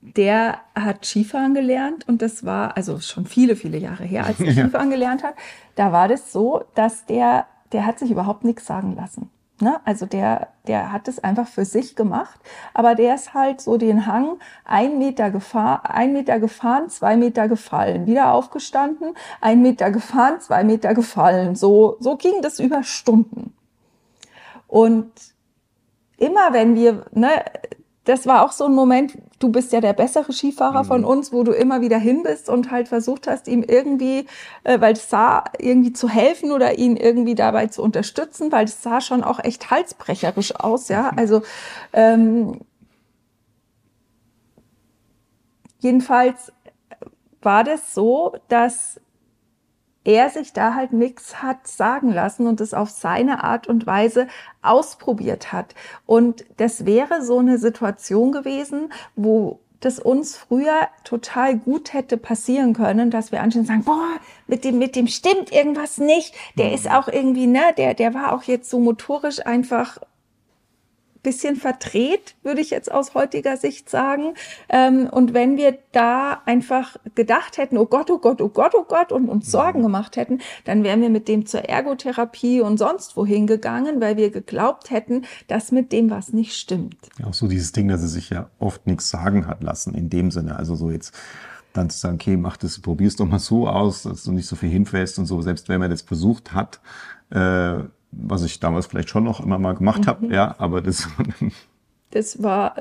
der 0.02 0.62
hat 0.74 1.06
Skifahren 1.06 1.54
gelernt 1.54 2.08
und 2.08 2.22
das 2.22 2.46
war, 2.46 2.78
also 2.78 3.00
schon 3.00 3.26
viele, 3.26 3.58
viele 3.58 3.78
Jahre 3.78 4.06
her, 4.06 4.26
als 4.26 4.40
er 4.40 4.52
Skifahren 4.54 4.90
gelernt 4.90 5.24
hat, 5.24 5.36
da 5.76 5.92
war 5.92 6.08
das 6.08 6.32
so, 6.32 6.64
dass 6.76 7.06
der 7.06 7.46
der 7.72 7.86
hat 7.86 8.00
sich 8.00 8.12
überhaupt 8.12 8.44
nichts 8.44 8.66
sagen 8.66 8.96
lassen. 8.96 9.30
Ne? 9.60 9.80
Also 9.86 10.06
der, 10.06 10.50
der 10.68 10.92
hat 10.92 11.08
es 11.08 11.18
einfach 11.24 11.48
für 11.48 11.66
sich 11.66 11.96
gemacht, 11.96 12.40
aber 12.76 12.94
der 12.94 13.16
ist 13.16 13.34
halt 13.34 13.60
so 13.60 13.78
den 13.78 14.06
Hang 14.06 14.38
ein 14.66 15.00
Meter 15.00 15.32
gefahren, 15.32 15.82
ein 15.84 16.14
Meter 16.14 16.40
gefahren, 16.40 16.90
zwei 16.90 17.18
Meter 17.18 17.48
gefallen, 17.48 18.06
wieder 18.06 18.34
aufgestanden, 18.34 19.16
ein 19.42 19.64
Meter 19.64 19.90
gefahren, 19.90 20.40
zwei 20.42 20.64
Meter 20.64 20.94
gefallen. 20.94 21.56
So, 21.56 21.98
so 22.00 22.18
ging 22.18 22.42
das 22.44 22.60
über 22.60 22.84
Stunden. 22.84 23.56
Und 24.68 25.12
immer 26.18 26.54
wenn 26.54 26.76
wir, 26.76 27.06
ne, 27.12 27.44
das 28.08 28.26
war 28.26 28.46
auch 28.46 28.54
so 28.54 28.66
ein 28.66 28.74
Moment, 28.74 29.18
du 29.40 29.50
bist 29.50 29.74
ja 29.74 29.82
der 29.82 29.92
bessere 29.92 30.32
Skifahrer 30.32 30.84
mhm. 30.84 30.88
von 30.88 31.06
uns, 31.06 31.34
wo 31.34 31.44
du 31.44 31.52
immer 31.52 31.82
wieder 31.82 31.98
hin 31.98 32.24
bist 32.24 32.50
und 32.50 32.72
halt 32.72 32.88
versucht 32.88 33.28
hast, 33.28 33.48
ihm 33.50 33.64
irgendwie, 33.64 34.26
äh, 34.64 34.80
weil 34.80 34.94
es 34.94 35.10
sah, 35.10 35.44
irgendwie 35.60 35.92
zu 35.92 36.08
helfen 36.08 36.52
oder 36.52 36.78
ihn 36.78 36.96
irgendwie 36.96 37.36
dabei 37.36 37.68
zu 37.68 37.84
unterstützen, 37.84 38.52
weil 38.52 38.66
es 38.66 38.82
sah 38.82 39.02
schon 39.02 39.24
auch 39.24 39.44
echt 39.44 39.72
halsbrecherisch 39.72 40.56
aus, 40.56 40.88
ja. 40.88 41.12
Mhm. 41.12 41.20
Also 41.20 41.42
ähm, 41.92 42.62
jedenfalls 45.80 46.54
war 47.42 47.66
das 47.66 47.94
so, 47.94 48.36
dass 48.48 49.02
er 50.08 50.30
sich 50.30 50.54
da 50.54 50.74
halt 50.74 50.94
nichts 50.94 51.44
hat 51.44 51.68
sagen 51.68 52.14
lassen 52.14 52.48
und 52.48 52.62
es 52.62 52.74
auf 52.74 52.90
seine 52.90 53.44
Art 53.44 53.68
und 53.68 53.86
Weise 53.86 54.28
ausprobiert 54.62 55.52
hat. 55.52 55.76
Und 56.06 56.46
das 56.56 56.86
wäre 56.86 57.22
so 57.24 57.40
eine 57.40 57.58
Situation 57.58 58.32
gewesen, 58.32 58.94
wo 59.18 59.60
das 59.82 60.00
uns 60.00 60.38
früher 60.38 60.88
total 61.04 61.58
gut 61.58 61.94
hätte 61.94 62.16
passieren 62.16 62.74
können, 62.74 63.12
dass 63.12 63.34
wir 63.34 63.42
anschließend 63.42 63.68
sagen, 63.68 63.84
boah, 63.84 64.16
mit 64.48 64.64
dem, 64.64 64.80
mit 64.80 64.96
dem 64.96 65.08
stimmt 65.08 65.52
irgendwas 65.52 65.98
nicht. 65.98 66.34
Der 66.58 66.74
ist 66.74 66.86
mhm. 66.86 66.92
auch 66.92 67.10
irgendwie, 67.10 67.46
ne, 67.46 67.74
der, 67.78 67.94
der 67.94 68.14
war 68.14 68.32
auch 68.32 68.44
jetzt 68.44 68.70
so 68.70 68.80
motorisch 68.80 69.46
einfach 69.46 70.00
bisschen 71.28 71.58
verdreht, 71.58 72.36
würde 72.42 72.62
ich 72.62 72.70
jetzt 72.70 72.90
aus 72.90 73.14
heutiger 73.14 73.58
Sicht 73.58 73.90
sagen. 73.90 74.36
Ähm, 74.70 75.10
und 75.12 75.34
wenn 75.34 75.58
wir 75.58 75.78
da 75.92 76.42
einfach 76.46 76.96
gedacht 77.16 77.58
hätten, 77.58 77.78
oh 77.78 77.86
Gott, 77.86 78.10
oh 78.10 78.20
Gott, 78.20 78.42
oh 78.42 78.48
Gott, 78.48 78.72
oh 78.74 78.86
Gott, 78.88 79.12
und 79.12 79.28
uns 79.28 79.52
Sorgen 79.52 79.82
gemacht 79.82 80.16
hätten, 80.16 80.40
dann 80.64 80.86
wären 80.86 81.02
wir 81.02 81.10
mit 81.10 81.28
dem 81.28 81.46
zur 81.46 81.66
Ergotherapie 81.66 82.62
und 82.62 82.78
sonst 82.78 83.18
wohin 83.18 83.46
gegangen, 83.46 84.00
weil 84.00 84.16
wir 84.16 84.32
geglaubt 84.32 84.90
hätten, 84.90 85.26
dass 85.50 85.74
mit 85.74 85.92
dem 85.92 86.10
was 86.10 86.32
nicht 86.32 86.56
stimmt. 86.56 86.96
Auch 87.26 87.34
so 87.34 87.50
dieses 87.50 87.74
Ding, 87.74 87.90
dass 87.90 88.02
er 88.02 88.08
sich 88.08 88.30
ja 88.30 88.50
oft 88.58 88.88
nichts 88.88 89.10
sagen 89.10 89.48
hat 89.48 89.62
lassen, 89.62 89.96
in 89.96 90.10
dem 90.10 90.32
Sinne. 90.32 90.56
Also 90.56 90.76
so 90.76 90.90
jetzt 90.92 91.14
dann 91.74 91.90
zu 91.90 92.00
sagen, 92.00 92.16
okay, 92.16 92.38
mach 92.38 92.56
das, 92.56 92.80
probier's 92.80 93.18
doch 93.18 93.26
mal 93.26 93.40
so 93.40 93.68
aus, 93.68 94.04
dass 94.04 94.24
du 94.24 94.32
nicht 94.32 94.48
so 94.48 94.56
viel 94.56 94.70
hinfällst 94.70 95.20
und 95.20 95.26
so, 95.26 95.42
selbst 95.42 95.68
wenn 95.68 95.82
man 95.82 95.92
das 95.92 96.04
versucht 96.04 96.54
hat, 96.54 96.80
äh, 97.32 97.80
was 98.12 98.44
ich 98.44 98.60
damals 98.60 98.88
vielleicht 98.88 99.10
schon 99.10 99.24
noch 99.24 99.40
immer 99.40 99.60
mal 99.60 99.74
gemacht 99.74 100.02
mhm. 100.02 100.08
habe, 100.08 100.34
ja, 100.34 100.56
aber 100.58 100.82
das. 100.82 101.08
das 102.12 102.42
war, 102.42 102.76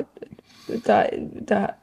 da, 0.85 1.05
da, 1.41 1.75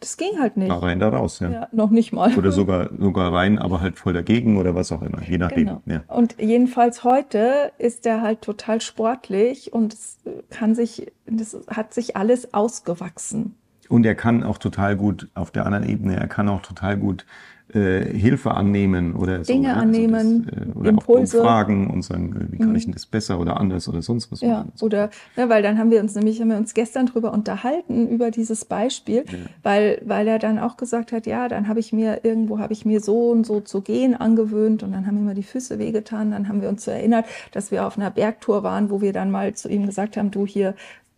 das 0.00 0.16
ging 0.16 0.38
halt 0.40 0.56
nicht. 0.56 0.70
Da 0.70 0.78
rein, 0.78 0.98
da 0.98 1.08
raus, 1.08 1.40
ja. 1.40 1.50
ja. 1.50 1.68
Noch 1.72 1.90
nicht 1.90 2.12
mal. 2.12 2.34
Oder 2.36 2.52
sogar, 2.52 2.90
sogar 2.98 3.32
rein, 3.32 3.58
aber 3.58 3.80
halt 3.80 3.98
voll 3.98 4.12
dagegen 4.12 4.56
oder 4.56 4.74
was 4.74 4.92
auch 4.92 5.02
immer, 5.02 5.22
je 5.22 5.38
nachdem. 5.38 5.66
Genau. 5.66 5.82
Ja. 5.86 6.02
Und 6.08 6.36
jedenfalls 6.40 7.04
heute 7.04 7.72
ist 7.78 8.06
er 8.06 8.22
halt 8.22 8.42
total 8.42 8.80
sportlich 8.80 9.72
und 9.72 9.92
es 9.92 10.18
kann 10.48 10.74
sich, 10.74 11.12
das 11.26 11.56
hat 11.68 11.92
sich 11.92 12.16
alles 12.16 12.54
ausgewachsen. 12.54 13.54
Und 13.88 14.06
er 14.06 14.14
kann 14.14 14.44
auch 14.44 14.58
total 14.58 14.96
gut 14.96 15.28
auf 15.34 15.50
der 15.50 15.66
anderen 15.66 15.88
Ebene, 15.88 16.16
er 16.16 16.28
kann 16.28 16.48
auch 16.48 16.62
total 16.62 16.96
gut 16.96 17.26
äh, 17.74 18.04
Hilfe 18.16 18.52
annehmen 18.52 19.14
oder 19.14 19.38
Dinge 19.38 19.68
so, 19.68 19.74
ne? 19.74 19.76
annehmen, 19.76 20.14
also 20.14 20.40
das, 20.40 20.66
äh, 20.66 20.78
oder 20.78 20.90
Impulse. 20.90 21.40
auch 21.40 21.44
fragen 21.44 21.90
und 21.90 22.02
sagen, 22.02 22.48
wie 22.50 22.58
kann 22.58 22.70
mhm. 22.70 22.76
ich 22.76 22.84
denn 22.84 22.92
das 22.92 23.06
besser 23.06 23.38
oder 23.40 23.58
anders 23.58 23.88
oder 23.88 24.02
sonst 24.02 24.30
was 24.32 24.40
ja, 24.40 24.58
machen. 24.58 24.72
Oder, 24.80 25.10
ne, 25.36 25.48
weil 25.48 25.62
dann 25.62 25.78
haben 25.78 25.90
wir 25.90 26.00
uns 26.00 26.14
nämlich, 26.14 26.40
haben 26.40 26.50
wir 26.50 26.56
uns 26.56 26.74
gestern 26.74 27.06
drüber 27.06 27.32
unterhalten, 27.32 28.08
über 28.08 28.30
dieses 28.30 28.64
Beispiel, 28.64 29.24
ja. 29.26 29.38
weil, 29.62 30.02
weil 30.04 30.26
er 30.28 30.38
dann 30.38 30.58
auch 30.58 30.76
gesagt 30.76 31.12
hat, 31.12 31.26
ja, 31.26 31.48
dann 31.48 31.68
habe 31.68 31.80
ich 31.80 31.92
mir, 31.92 32.20
irgendwo 32.24 32.58
habe 32.58 32.72
ich 32.72 32.84
mir 32.84 33.00
so 33.00 33.30
und 33.30 33.46
so 33.46 33.60
zu 33.60 33.80
gehen 33.80 34.14
angewöhnt 34.14 34.82
und 34.82 34.92
dann 34.92 35.06
haben 35.06 35.24
mir 35.24 35.34
die 35.34 35.42
Füße 35.42 35.78
wehgetan, 35.78 36.30
dann 36.30 36.48
haben 36.48 36.62
wir 36.62 36.68
uns 36.68 36.84
so 36.84 36.90
erinnert, 36.90 37.26
dass 37.52 37.70
wir 37.70 37.86
auf 37.86 37.96
einer 37.96 38.10
Bergtour 38.10 38.62
waren, 38.62 38.90
wo 38.90 39.00
wir 39.00 39.12
dann 39.12 39.30
mal 39.30 39.54
zu 39.54 39.68
ihm 39.68 39.86
gesagt 39.86 40.16
haben, 40.16 40.30
du 40.30 40.46
hier, 40.46 40.74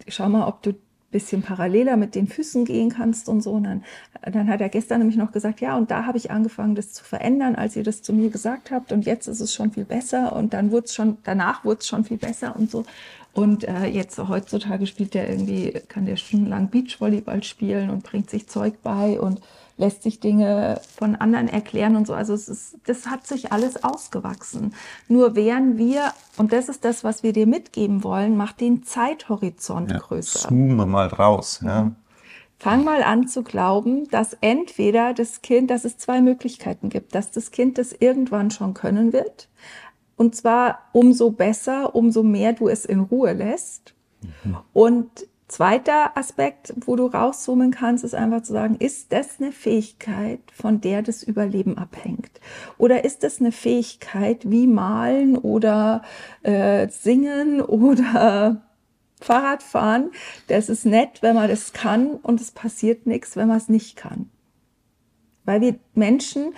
schau 0.08 0.28
mal, 0.28 0.46
ob 0.46 0.62
du 0.62 0.74
bisschen 1.12 1.42
paralleler 1.42 1.96
mit 1.96 2.16
den 2.16 2.26
Füßen 2.26 2.64
gehen 2.64 2.90
kannst 2.90 3.28
und 3.28 3.42
so. 3.42 3.52
Und 3.52 3.64
dann, 3.64 3.84
dann 4.22 4.48
hat 4.48 4.60
er 4.60 4.68
gestern 4.68 4.98
nämlich 4.98 5.16
noch 5.16 5.30
gesagt, 5.30 5.60
ja, 5.60 5.76
und 5.76 5.90
da 5.90 6.06
habe 6.06 6.18
ich 6.18 6.32
angefangen, 6.32 6.74
das 6.74 6.92
zu 6.92 7.04
verändern, 7.04 7.54
als 7.54 7.76
ihr 7.76 7.84
das 7.84 8.02
zu 8.02 8.12
mir 8.12 8.30
gesagt 8.30 8.70
habt. 8.72 8.90
Und 8.90 9.06
jetzt 9.06 9.28
ist 9.28 9.40
es 9.40 9.54
schon 9.54 9.70
viel 9.70 9.84
besser. 9.84 10.34
Und 10.34 10.54
dann 10.54 10.72
wurde 10.72 10.86
es 10.86 10.94
schon, 10.94 11.18
danach 11.22 11.64
wurde 11.64 11.80
es 11.80 11.86
schon 11.86 12.04
viel 12.04 12.18
besser 12.18 12.56
und 12.56 12.70
so. 12.70 12.84
Und 13.34 13.64
äh, 13.64 13.86
jetzt 13.86 14.18
heutzutage 14.18 14.86
spielt 14.86 15.14
der 15.14 15.30
irgendwie, 15.30 15.72
kann 15.88 16.04
der 16.04 16.16
stundenlang 16.16 16.68
Beachvolleyball 16.68 17.42
spielen 17.42 17.88
und 17.88 18.02
bringt 18.02 18.28
sich 18.28 18.48
Zeug 18.48 18.82
bei 18.82 19.18
und 19.18 19.40
lässt 19.78 20.02
sich 20.02 20.20
Dinge 20.20 20.80
von 20.96 21.16
anderen 21.16 21.48
erklären 21.48 21.96
und 21.96 22.06
so. 22.06 22.14
Also 22.14 22.34
es 22.34 22.48
ist, 22.48 22.76
das 22.84 23.06
hat 23.06 23.26
sich 23.26 23.50
alles 23.52 23.82
ausgewachsen. 23.82 24.74
Nur 25.08 25.34
wären 25.34 25.78
wir, 25.78 26.12
und 26.36 26.52
das 26.52 26.68
ist 26.68 26.84
das, 26.84 27.04
was 27.04 27.22
wir 27.22 27.32
dir 27.32 27.46
mitgeben 27.46 28.04
wollen, 28.04 28.36
macht 28.36 28.60
den 28.60 28.82
Zeithorizont 28.84 29.90
ja, 29.90 29.98
größer. 29.98 30.48
Zoomen 30.48 30.90
mal 30.90 31.06
raus. 31.06 31.60
Ja. 31.64 31.92
Fang 32.58 32.84
mal 32.84 33.02
an 33.02 33.26
zu 33.26 33.42
glauben, 33.42 34.08
dass 34.10 34.36
entweder 34.40 35.14
das 35.14 35.42
Kind, 35.42 35.70
dass 35.70 35.84
es 35.84 35.98
zwei 35.98 36.20
Möglichkeiten 36.20 36.90
gibt, 36.90 37.14
dass 37.14 37.32
das 37.32 37.50
Kind 37.50 37.76
das 37.76 37.92
irgendwann 37.92 38.52
schon 38.52 38.72
können 38.72 39.12
wird. 39.12 39.48
Und 40.22 40.36
zwar 40.36 40.78
umso 40.92 41.32
besser, 41.32 41.96
umso 41.96 42.22
mehr 42.22 42.52
du 42.52 42.68
es 42.68 42.84
in 42.84 43.00
Ruhe 43.00 43.32
lässt. 43.32 43.92
Mhm. 44.44 44.56
Und 44.72 45.26
Zweiter 45.48 46.16
Aspekt, 46.16 46.72
wo 46.86 46.96
du 46.96 47.04
rauszoomen 47.04 47.72
kannst, 47.72 48.04
ist 48.04 48.14
einfach 48.14 48.40
zu 48.42 48.54
sagen, 48.54 48.76
ist 48.78 49.12
das 49.12 49.38
eine 49.38 49.52
Fähigkeit, 49.52 50.40
von 50.50 50.80
der 50.80 51.02
das 51.02 51.22
Überleben 51.22 51.76
abhängt? 51.76 52.40
Oder 52.78 53.04
ist 53.04 53.22
das 53.22 53.38
eine 53.38 53.52
Fähigkeit 53.52 54.50
wie 54.50 54.66
Malen 54.66 55.36
oder 55.36 56.00
äh, 56.42 56.88
Singen 56.88 57.60
oder 57.60 58.62
Fahrradfahren? 59.20 60.12
Das 60.46 60.70
ist 60.70 60.86
nett, 60.86 61.18
wenn 61.20 61.34
man 61.34 61.50
das 61.50 61.74
kann 61.74 62.12
und 62.12 62.40
es 62.40 62.52
passiert 62.52 63.06
nichts, 63.06 63.36
wenn 63.36 63.48
man 63.48 63.58
es 63.58 63.68
nicht 63.68 63.96
kann. 63.96 64.30
Weil 65.44 65.60
wir 65.60 65.74
Menschen 65.92 66.54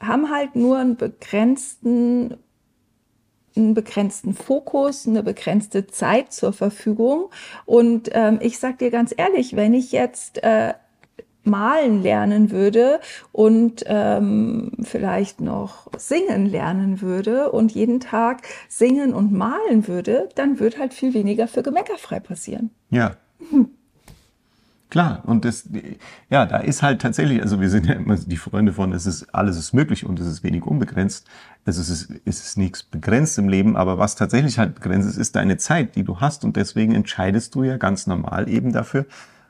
haben 0.00 0.28
halt 0.28 0.56
nur 0.56 0.78
einen 0.78 0.96
begrenzten 0.96 2.36
einen 3.56 3.74
begrenzten 3.74 4.34
Fokus, 4.34 5.06
eine 5.06 5.22
begrenzte 5.22 5.86
Zeit 5.86 6.32
zur 6.32 6.52
Verfügung. 6.52 7.30
Und 7.66 8.10
ähm, 8.12 8.38
ich 8.40 8.58
sag 8.58 8.78
dir 8.78 8.90
ganz 8.90 9.14
ehrlich, 9.16 9.56
wenn 9.56 9.74
ich 9.74 9.92
jetzt 9.92 10.42
äh, 10.42 10.74
malen 11.44 12.02
lernen 12.02 12.50
würde 12.50 13.00
und 13.32 13.84
ähm, 13.86 14.72
vielleicht 14.82 15.40
noch 15.40 15.88
singen 15.96 16.46
lernen 16.46 17.00
würde 17.00 17.52
und 17.52 17.72
jeden 17.72 18.00
Tag 18.00 18.42
singen 18.68 19.12
und 19.14 19.32
malen 19.32 19.86
würde, 19.86 20.28
dann 20.34 20.58
wird 20.58 20.78
halt 20.78 20.94
viel 20.94 21.14
weniger 21.14 21.46
für 21.46 21.62
Gemeckerfrei 21.62 22.20
passieren. 22.20 22.70
Ja. 22.90 23.16
Hm. 23.50 23.68
Klar, 24.94 25.24
und 25.26 25.44
das, 25.44 25.68
ja, 26.30 26.46
da 26.46 26.58
ist 26.58 26.84
halt 26.84 27.02
tatsächlich, 27.02 27.42
also 27.42 27.60
wir 27.60 27.68
sind 27.68 27.86
ja 27.86 27.94
immer 27.94 28.14
die 28.14 28.36
Freunde 28.36 28.72
von, 28.72 28.92
es 28.92 29.06
ist, 29.06 29.34
alles 29.34 29.56
ist 29.58 29.72
möglich 29.72 30.06
und 30.06 30.20
es 30.20 30.28
ist 30.28 30.44
wenig 30.44 30.64
unbegrenzt. 30.64 31.26
Es 31.64 31.78
ist, 31.78 32.12
es 32.24 32.46
ist 32.46 32.56
nichts 32.56 32.84
begrenzt 32.84 33.36
im 33.38 33.48
Leben, 33.48 33.76
aber 33.76 33.98
was 33.98 34.14
tatsächlich 34.14 34.60
halt 34.60 34.76
begrenzt 34.76 35.08
ist, 35.08 35.16
ist 35.16 35.34
deine 35.34 35.56
Zeit, 35.56 35.96
die 35.96 36.04
du 36.04 36.20
hast 36.20 36.44
und 36.44 36.54
deswegen 36.54 36.94
entscheidest 36.94 37.56
du 37.56 37.64
ja 37.64 37.76
ganz 37.76 38.06
normal 38.06 38.48
eben 38.48 38.70
dafür, 38.72 39.06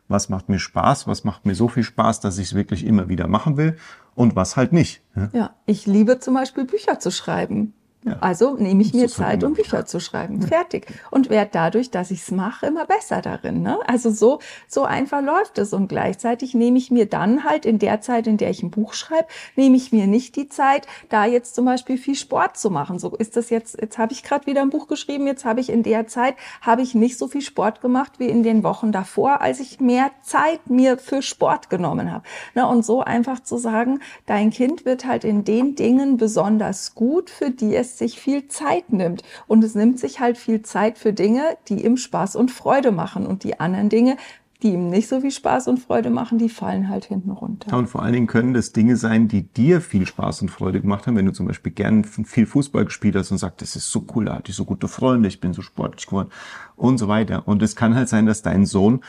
was 0.09 0.31
macht 0.31 0.49
mir 0.49 0.59
Spaß, 0.59 1.07
was 1.09 1.25
macht 1.25 1.45
mir 1.45 1.55
so 1.55 1.69
viel 1.69 1.85
Spaß, 1.85 2.21
dass 2.21 2.39
ich 2.39 2.47
es 2.47 2.55
wirklich 2.55 2.87
immer 2.87 3.11
wieder 3.11 3.29
machen 3.29 3.59
will 3.59 3.77
und 4.15 4.37
was 4.37 4.57
halt 4.57 4.73
nicht. 4.73 5.03
Ja, 5.15 5.29
ja 5.35 5.51
ich 5.67 5.85
liebe 5.85 6.21
zum 6.21 6.33
Beispiel 6.33 6.65
Bücher 6.65 7.01
zu 7.01 7.11
schreiben. 7.11 7.75
Ja. 8.05 8.19
Also 8.21 8.55
nehme 8.57 8.83
ich 8.83 8.93
mir 8.93 9.09
Zeit, 9.09 9.43
um 9.45 9.55
Bücher 9.55 9.87
zu 9.87 9.99
schreiben. 9.99 10.43
Fertig. 10.43 10.87
Und 11.11 11.31
werde 11.31 11.51
dadurch, 11.53 11.91
dass 11.91 12.11
ich 12.11 12.21
es 12.21 12.31
mache, 12.31 12.67
immer 12.67 12.85
besser 12.85 13.23
darin. 13.23 13.63
Ne? 13.63 13.79
Also 13.87 14.11
so, 14.11 14.41
so 14.69 14.83
einfach 14.85 15.23
läuft 15.23 15.57
es. 15.57 15.73
Und 15.73 15.89
gleichzeitig 15.89 16.53
nehme 16.53 16.77
ich 16.77 16.91
mir 16.91 17.07
dann 17.07 17.45
halt 17.45 17.65
in 17.65 17.79
der 17.79 18.03
Zeit, 18.03 18.27
in 18.27 18.37
der 18.37 18.51
ich 18.51 18.63
ein 18.63 18.71
Buch 18.71 18.93
schreibe, 18.93 19.27
nehme 19.57 19.77
ich 19.77 19.91
mir 19.91 20.07
nicht 20.07 20.37
die 20.37 20.49
Zeit, 20.49 20.87
da 21.09 21.25
jetzt 21.25 21.55
zum 21.55 21.65
Beispiel 21.65 21.97
viel 21.97 22.15
Sport 22.15 22.59
zu 22.59 22.71
machen. 22.71 22.99
So 22.99 23.17
ist 23.17 23.37
das 23.39 23.49
jetzt, 23.49 23.81
jetzt 23.81 23.97
habe 23.97 24.13
ich 24.13 24.23
gerade 24.23 24.47
wieder 24.47 24.61
ein 24.61 24.71
Buch 24.71 24.87
geschrieben, 24.87 25.27
jetzt 25.27 25.47
habe 25.47 25.61
ich 25.61 25.71
in 25.71 25.83
der 25.83 26.07
Zeit, 26.07 26.35
habe 26.61 26.83
ich 26.83 26.95
nicht 26.95 27.17
so 27.17 27.27
viel 27.27 27.41
Sport 27.43 27.81
gemacht 27.81 28.19
wie 28.19 28.29
in 28.29 28.43
den 28.43 28.65
Wochen 28.65 28.93
davor, 28.93 29.41
als 29.41 29.61
ich 29.61 29.81
mehr 29.81 30.11
Zeit 30.23 30.69
mir 30.69 30.99
für 30.99 31.23
Sport 31.23 31.71
genommen 31.71 32.13
habe. 32.13 32.25
Ne? 32.55 32.67
Und 32.67 32.85
so 32.85 33.01
einfach 33.01 33.41
zu 33.41 33.57
sagen, 33.57 34.01
dein 34.27 34.51
Kind 34.51 34.85
wird 34.85 35.07
halt 35.07 35.25
in 35.25 35.45
den 35.45 35.75
Dingen 35.75 36.19
besonders 36.19 36.95
gut, 36.95 37.31
für 37.31 37.51
die 37.51 37.75
es 37.75 37.94
sich 37.99 38.21
viel 38.21 38.49
Zeit 38.49 38.93
nimmt. 38.93 39.23
Und 39.47 39.65
es 39.65 39.75
nimmt 39.75 39.99
sich 39.99 40.21
halt 40.21 40.39
viel 40.39 40.63
Zeit 40.63 40.99
für 40.99 41.13
Dinge, 41.13 41.57
die 41.69 41.85
ihm 41.85 41.97
Spaß 41.97 42.37
und 42.37 42.51
Freude 42.51 42.93
machen. 42.93 43.27
Und 43.27 43.45
die 43.45 43.61
anderen 43.61 43.89
Dinge, 43.89 44.17
die 44.65 44.73
ihm 44.73 44.89
nicht 44.89 45.09
so 45.09 45.21
viel 45.21 45.31
Spaß 45.31 45.69
und 45.69 45.79
Freude 45.79 46.09
machen, 46.09 46.39
die 46.39 46.49
fallen 46.49 46.89
halt 46.89 47.05
hinten 47.05 47.31
runter. 47.31 47.71
Ja, 47.71 47.77
und 47.77 47.87
vor 47.87 48.03
allen 48.03 48.15
Dingen 48.15 48.27
können 48.27 48.55
das 48.55 48.73
Dinge 48.73 48.97
sein, 48.97 49.29
die 49.29 49.43
dir 49.43 49.83
viel 49.83 50.07
Spaß 50.07 50.41
und 50.41 50.51
Freude 50.51 50.81
gemacht 50.81 51.07
haben, 51.07 51.17
wenn 51.17 51.27
du 51.27 51.33
zum 51.33 51.47
Beispiel 51.47 51.73
gern 51.73 52.03
viel 52.05 52.47
Fußball 52.47 52.87
gespielt 52.87 53.15
hast 53.15 53.31
und 53.31 53.37
sagst, 53.37 53.61
das 53.61 53.77
ist 53.77 53.91
so 53.91 54.07
cool, 54.15 54.25
da 54.25 54.37
hatte 54.37 54.51
ich 54.51 54.57
so 54.57 54.65
gute 54.65 54.89
Freunde, 54.89 55.29
ich 55.29 55.41
bin 55.41 55.53
so 55.53 55.61
sportlich 55.61 56.07
geworden 56.07 56.31
und 56.77 56.97
so 56.97 57.09
weiter. 57.09 57.47
Und 57.47 57.63
es 57.63 57.77
kann 57.77 57.95
halt 57.95 58.09
sein, 58.09 58.25
dass 58.25 58.41
dein 58.41 58.65
Sohn, 58.65 59.03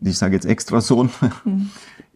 ich 0.00 0.18
sage 0.18 0.34
jetzt 0.34 0.44
extra 0.44 0.82
Sohn, 0.82 1.08
mhm. 1.44 1.70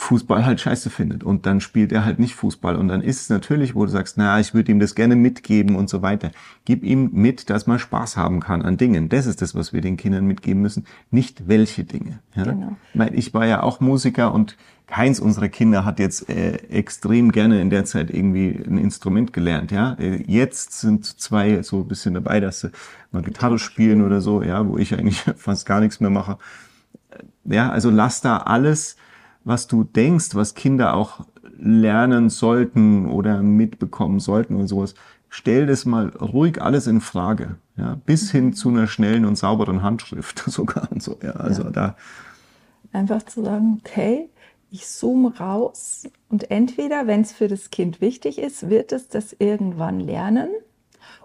Fußball 0.00 0.46
halt 0.46 0.60
scheiße 0.60 0.90
findet 0.90 1.24
und 1.24 1.44
dann 1.44 1.60
spielt 1.60 1.92
er 1.92 2.04
halt 2.04 2.18
nicht 2.18 2.34
Fußball 2.34 2.76
und 2.76 2.88
dann 2.88 3.02
ist 3.02 3.22
es 3.22 3.28
natürlich, 3.30 3.74
wo 3.74 3.84
du 3.84 3.90
sagst, 3.90 4.16
na, 4.16 4.38
ich 4.38 4.54
würde 4.54 4.70
ihm 4.70 4.80
das 4.80 4.94
gerne 4.94 5.16
mitgeben 5.16 5.76
und 5.76 5.90
so 5.90 6.02
weiter. 6.02 6.30
Gib 6.64 6.84
ihm 6.84 7.10
mit, 7.12 7.50
dass 7.50 7.66
man 7.66 7.78
Spaß 7.78 8.16
haben 8.16 8.40
kann 8.40 8.62
an 8.62 8.76
Dingen. 8.76 9.08
Das 9.08 9.26
ist 9.26 9.42
das, 9.42 9.54
was 9.54 9.72
wir 9.72 9.80
den 9.80 9.96
Kindern 9.96 10.24
mitgeben 10.24 10.62
müssen, 10.62 10.86
nicht 11.10 11.48
welche 11.48 11.84
Dinge. 11.84 12.20
Ja? 12.34 12.44
Genau. 12.44 12.76
Ich 13.12 13.34
war 13.34 13.46
ja 13.46 13.62
auch 13.62 13.80
Musiker 13.80 14.32
und 14.32 14.56
keins 14.86 15.20
unserer 15.20 15.48
Kinder 15.48 15.84
hat 15.84 15.98
jetzt 15.98 16.30
äh, 16.30 16.54
extrem 16.70 17.30
gerne 17.30 17.60
in 17.60 17.68
der 17.68 17.84
Zeit 17.84 18.08
irgendwie 18.10 18.58
ein 18.66 18.78
Instrument 18.78 19.34
gelernt, 19.34 19.70
ja. 19.70 19.92
Äh, 19.98 20.22
jetzt 20.26 20.80
sind 20.80 21.04
zwei 21.04 21.62
so 21.62 21.80
ein 21.80 21.88
bisschen 21.88 22.14
dabei, 22.14 22.40
dass 22.40 22.60
sie 22.60 22.70
mal 23.12 23.22
Gitarre 23.22 23.58
spielen 23.58 24.02
oder 24.02 24.22
so, 24.22 24.42
ja, 24.42 24.66
wo 24.66 24.78
ich 24.78 24.94
eigentlich 24.94 25.20
fast 25.36 25.66
gar 25.66 25.80
nichts 25.80 26.00
mehr 26.00 26.10
mache. 26.10 26.38
Ja, 27.44 27.70
also 27.70 27.90
lass 27.90 28.22
da 28.22 28.38
alles 28.38 28.96
was 29.48 29.66
du 29.66 29.82
denkst, 29.82 30.34
was 30.34 30.54
Kinder 30.54 30.94
auch 30.94 31.20
lernen 31.58 32.28
sollten 32.28 33.06
oder 33.06 33.42
mitbekommen 33.42 34.20
sollten 34.20 34.54
und 34.54 34.68
sowas, 34.68 34.94
stell 35.30 35.66
das 35.66 35.86
mal 35.86 36.08
ruhig 36.10 36.60
alles 36.60 36.86
in 36.86 37.00
Frage, 37.00 37.56
ja, 37.76 37.98
bis 38.06 38.30
hin 38.30 38.52
zu 38.52 38.68
einer 38.68 38.86
schnellen 38.86 39.24
und 39.24 39.36
sauberen 39.36 39.82
Handschrift 39.82 40.38
sogar 40.46 40.92
und 40.92 41.02
so, 41.02 41.18
ja, 41.22 41.32
also 41.32 41.64
ja. 41.64 41.70
da. 41.70 41.96
Einfach 42.92 43.22
zu 43.22 43.42
sagen, 43.42 43.80
okay, 43.80 44.28
ich 44.70 44.86
zoome 44.86 45.36
raus 45.38 46.04
und 46.28 46.50
entweder, 46.50 47.06
wenn 47.06 47.22
es 47.22 47.32
für 47.32 47.48
das 47.48 47.70
Kind 47.70 48.02
wichtig 48.02 48.38
ist, 48.38 48.68
wird 48.68 48.92
es 48.92 49.08
das 49.08 49.34
irgendwann 49.38 49.98
lernen. 49.98 50.48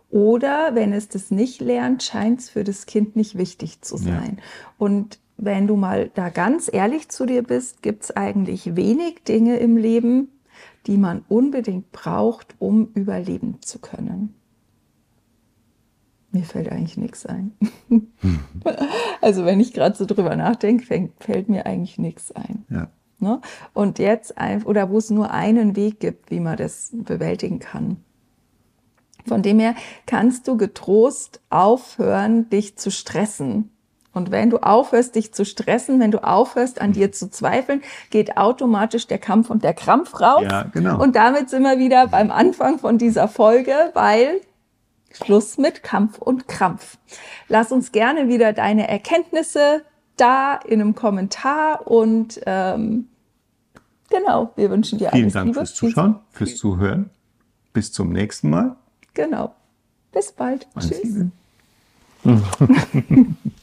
Oder 0.10 0.76
wenn 0.76 0.94
es 0.94 1.10
das 1.10 1.32
nicht 1.32 1.60
lernt, 1.60 2.04
scheint 2.04 2.40
es 2.40 2.50
für 2.50 2.64
das 2.64 2.86
Kind 2.86 3.16
nicht 3.16 3.38
wichtig 3.38 3.82
zu 3.82 3.98
sein. 3.98 4.38
Ja. 4.38 4.44
Und 4.78 5.20
wenn 5.46 5.68
du 5.68 5.76
mal 5.76 6.10
da 6.14 6.30
ganz 6.30 6.70
ehrlich 6.72 7.10
zu 7.10 7.26
dir 7.26 7.44
bist, 7.44 7.82
gibt 7.82 8.04
es 8.04 8.16
eigentlich 8.16 8.76
wenig 8.76 9.24
Dinge 9.24 9.58
im 9.58 9.78
Leben, 9.78 10.30
die 10.88 10.98
man 10.98 11.24
unbedingt 11.30 11.92
braucht, 11.92 12.56
um 12.60 12.90
überleben 12.94 13.62
zu 13.62 13.80
können. 13.80 14.36
Mir 16.32 16.44
fällt 16.44 16.70
eigentlich 16.70 16.98
nichts 16.98 17.26
ein. 17.26 17.54
also 19.22 19.46
wenn 19.46 19.60
ich 19.60 19.74
gerade 19.74 19.96
so 19.96 20.06
drüber 20.06 20.36
nachdenke, 20.36 21.10
fällt 21.20 21.48
mir 21.48 21.66
eigentlich 21.66 22.00
nichts 22.00 22.32
ein. 22.32 22.66
Ja. 22.70 22.90
Ne? 23.20 23.40
Und 23.74 24.00
jetzt, 24.00 24.34
oder 24.66 24.90
wo 24.90 24.98
es 24.98 25.10
nur 25.10 25.32
einen 25.32 25.76
Weg 25.76 26.00
gibt, 26.00 26.32
wie 26.32 26.40
man 26.40 26.58
das 26.58 26.92
bewältigen 26.92 27.60
kann. 27.60 27.98
Von 29.26 29.42
dem 29.42 29.60
her 29.60 29.76
kannst 30.06 30.48
du 30.48 30.58
getrost 30.58 31.40
aufhören, 31.50 32.50
dich 32.50 32.78
zu 32.78 32.92
stressen. 32.92 33.70
Und 34.14 34.32
wenn 34.32 34.50
du 34.50 34.58
aufhörst, 34.58 35.16
dich 35.16 35.34
zu 35.34 35.44
stressen, 35.44 36.00
wenn 36.00 36.12
du 36.12 36.24
aufhörst, 36.24 36.80
an 36.80 36.94
dir 36.94 37.12
zu 37.12 37.30
zweifeln, 37.30 37.82
geht 38.12 38.38
automatisch 38.38 39.08
der 39.08 39.18
Kampf 39.18 39.50
und 39.50 39.64
der 39.64 39.74
Krampf 39.74 40.20
raus. 40.22 40.44
Ja, 40.44 40.64
genau. 40.64 41.02
Und 41.02 41.16
damit 41.16 41.50
sind 41.50 41.64
wir 41.64 41.80
wieder 41.80 42.08
beim 42.08 42.30
Anfang 42.30 42.78
von 42.80 42.98
dieser 42.98 43.28
Folge, 43.28 43.74
weil 43.94 44.42
Schluss 45.12 45.58
mit 45.58 45.84
Kampf 45.84 46.20
und 46.20 46.48
Krampf. 46.48 46.98
Lass 47.48 47.72
uns 47.72 47.92
gerne 47.92 48.28
wieder 48.28 48.54
deine 48.54 48.88
Erkenntnisse 48.88 49.84
da 50.18 50.56
in 50.56 50.82
einem 50.82 50.96
Kommentar 50.96 51.88
und 51.88 52.40
ähm, 52.46 53.08
genau, 54.10 54.52
wir 54.56 54.70
wünschen 54.70 55.00
dir 55.00 55.10
Vielen 55.10 55.24
alles 55.24 55.34
Dank 55.34 55.46
Liebe. 55.48 55.60
fürs 55.60 55.76
Zuschauen, 55.76 56.20
fürs 56.32 56.56
Zuhören. 56.56 57.10
Bis 57.74 57.92
zum 57.92 58.12
nächsten 58.12 58.50
Mal. 58.52 58.76
Genau. 59.16 59.56
Bis 60.12 60.32
bald. 60.32 60.68
Alles 60.76 61.02
Tschüss. 61.02 61.26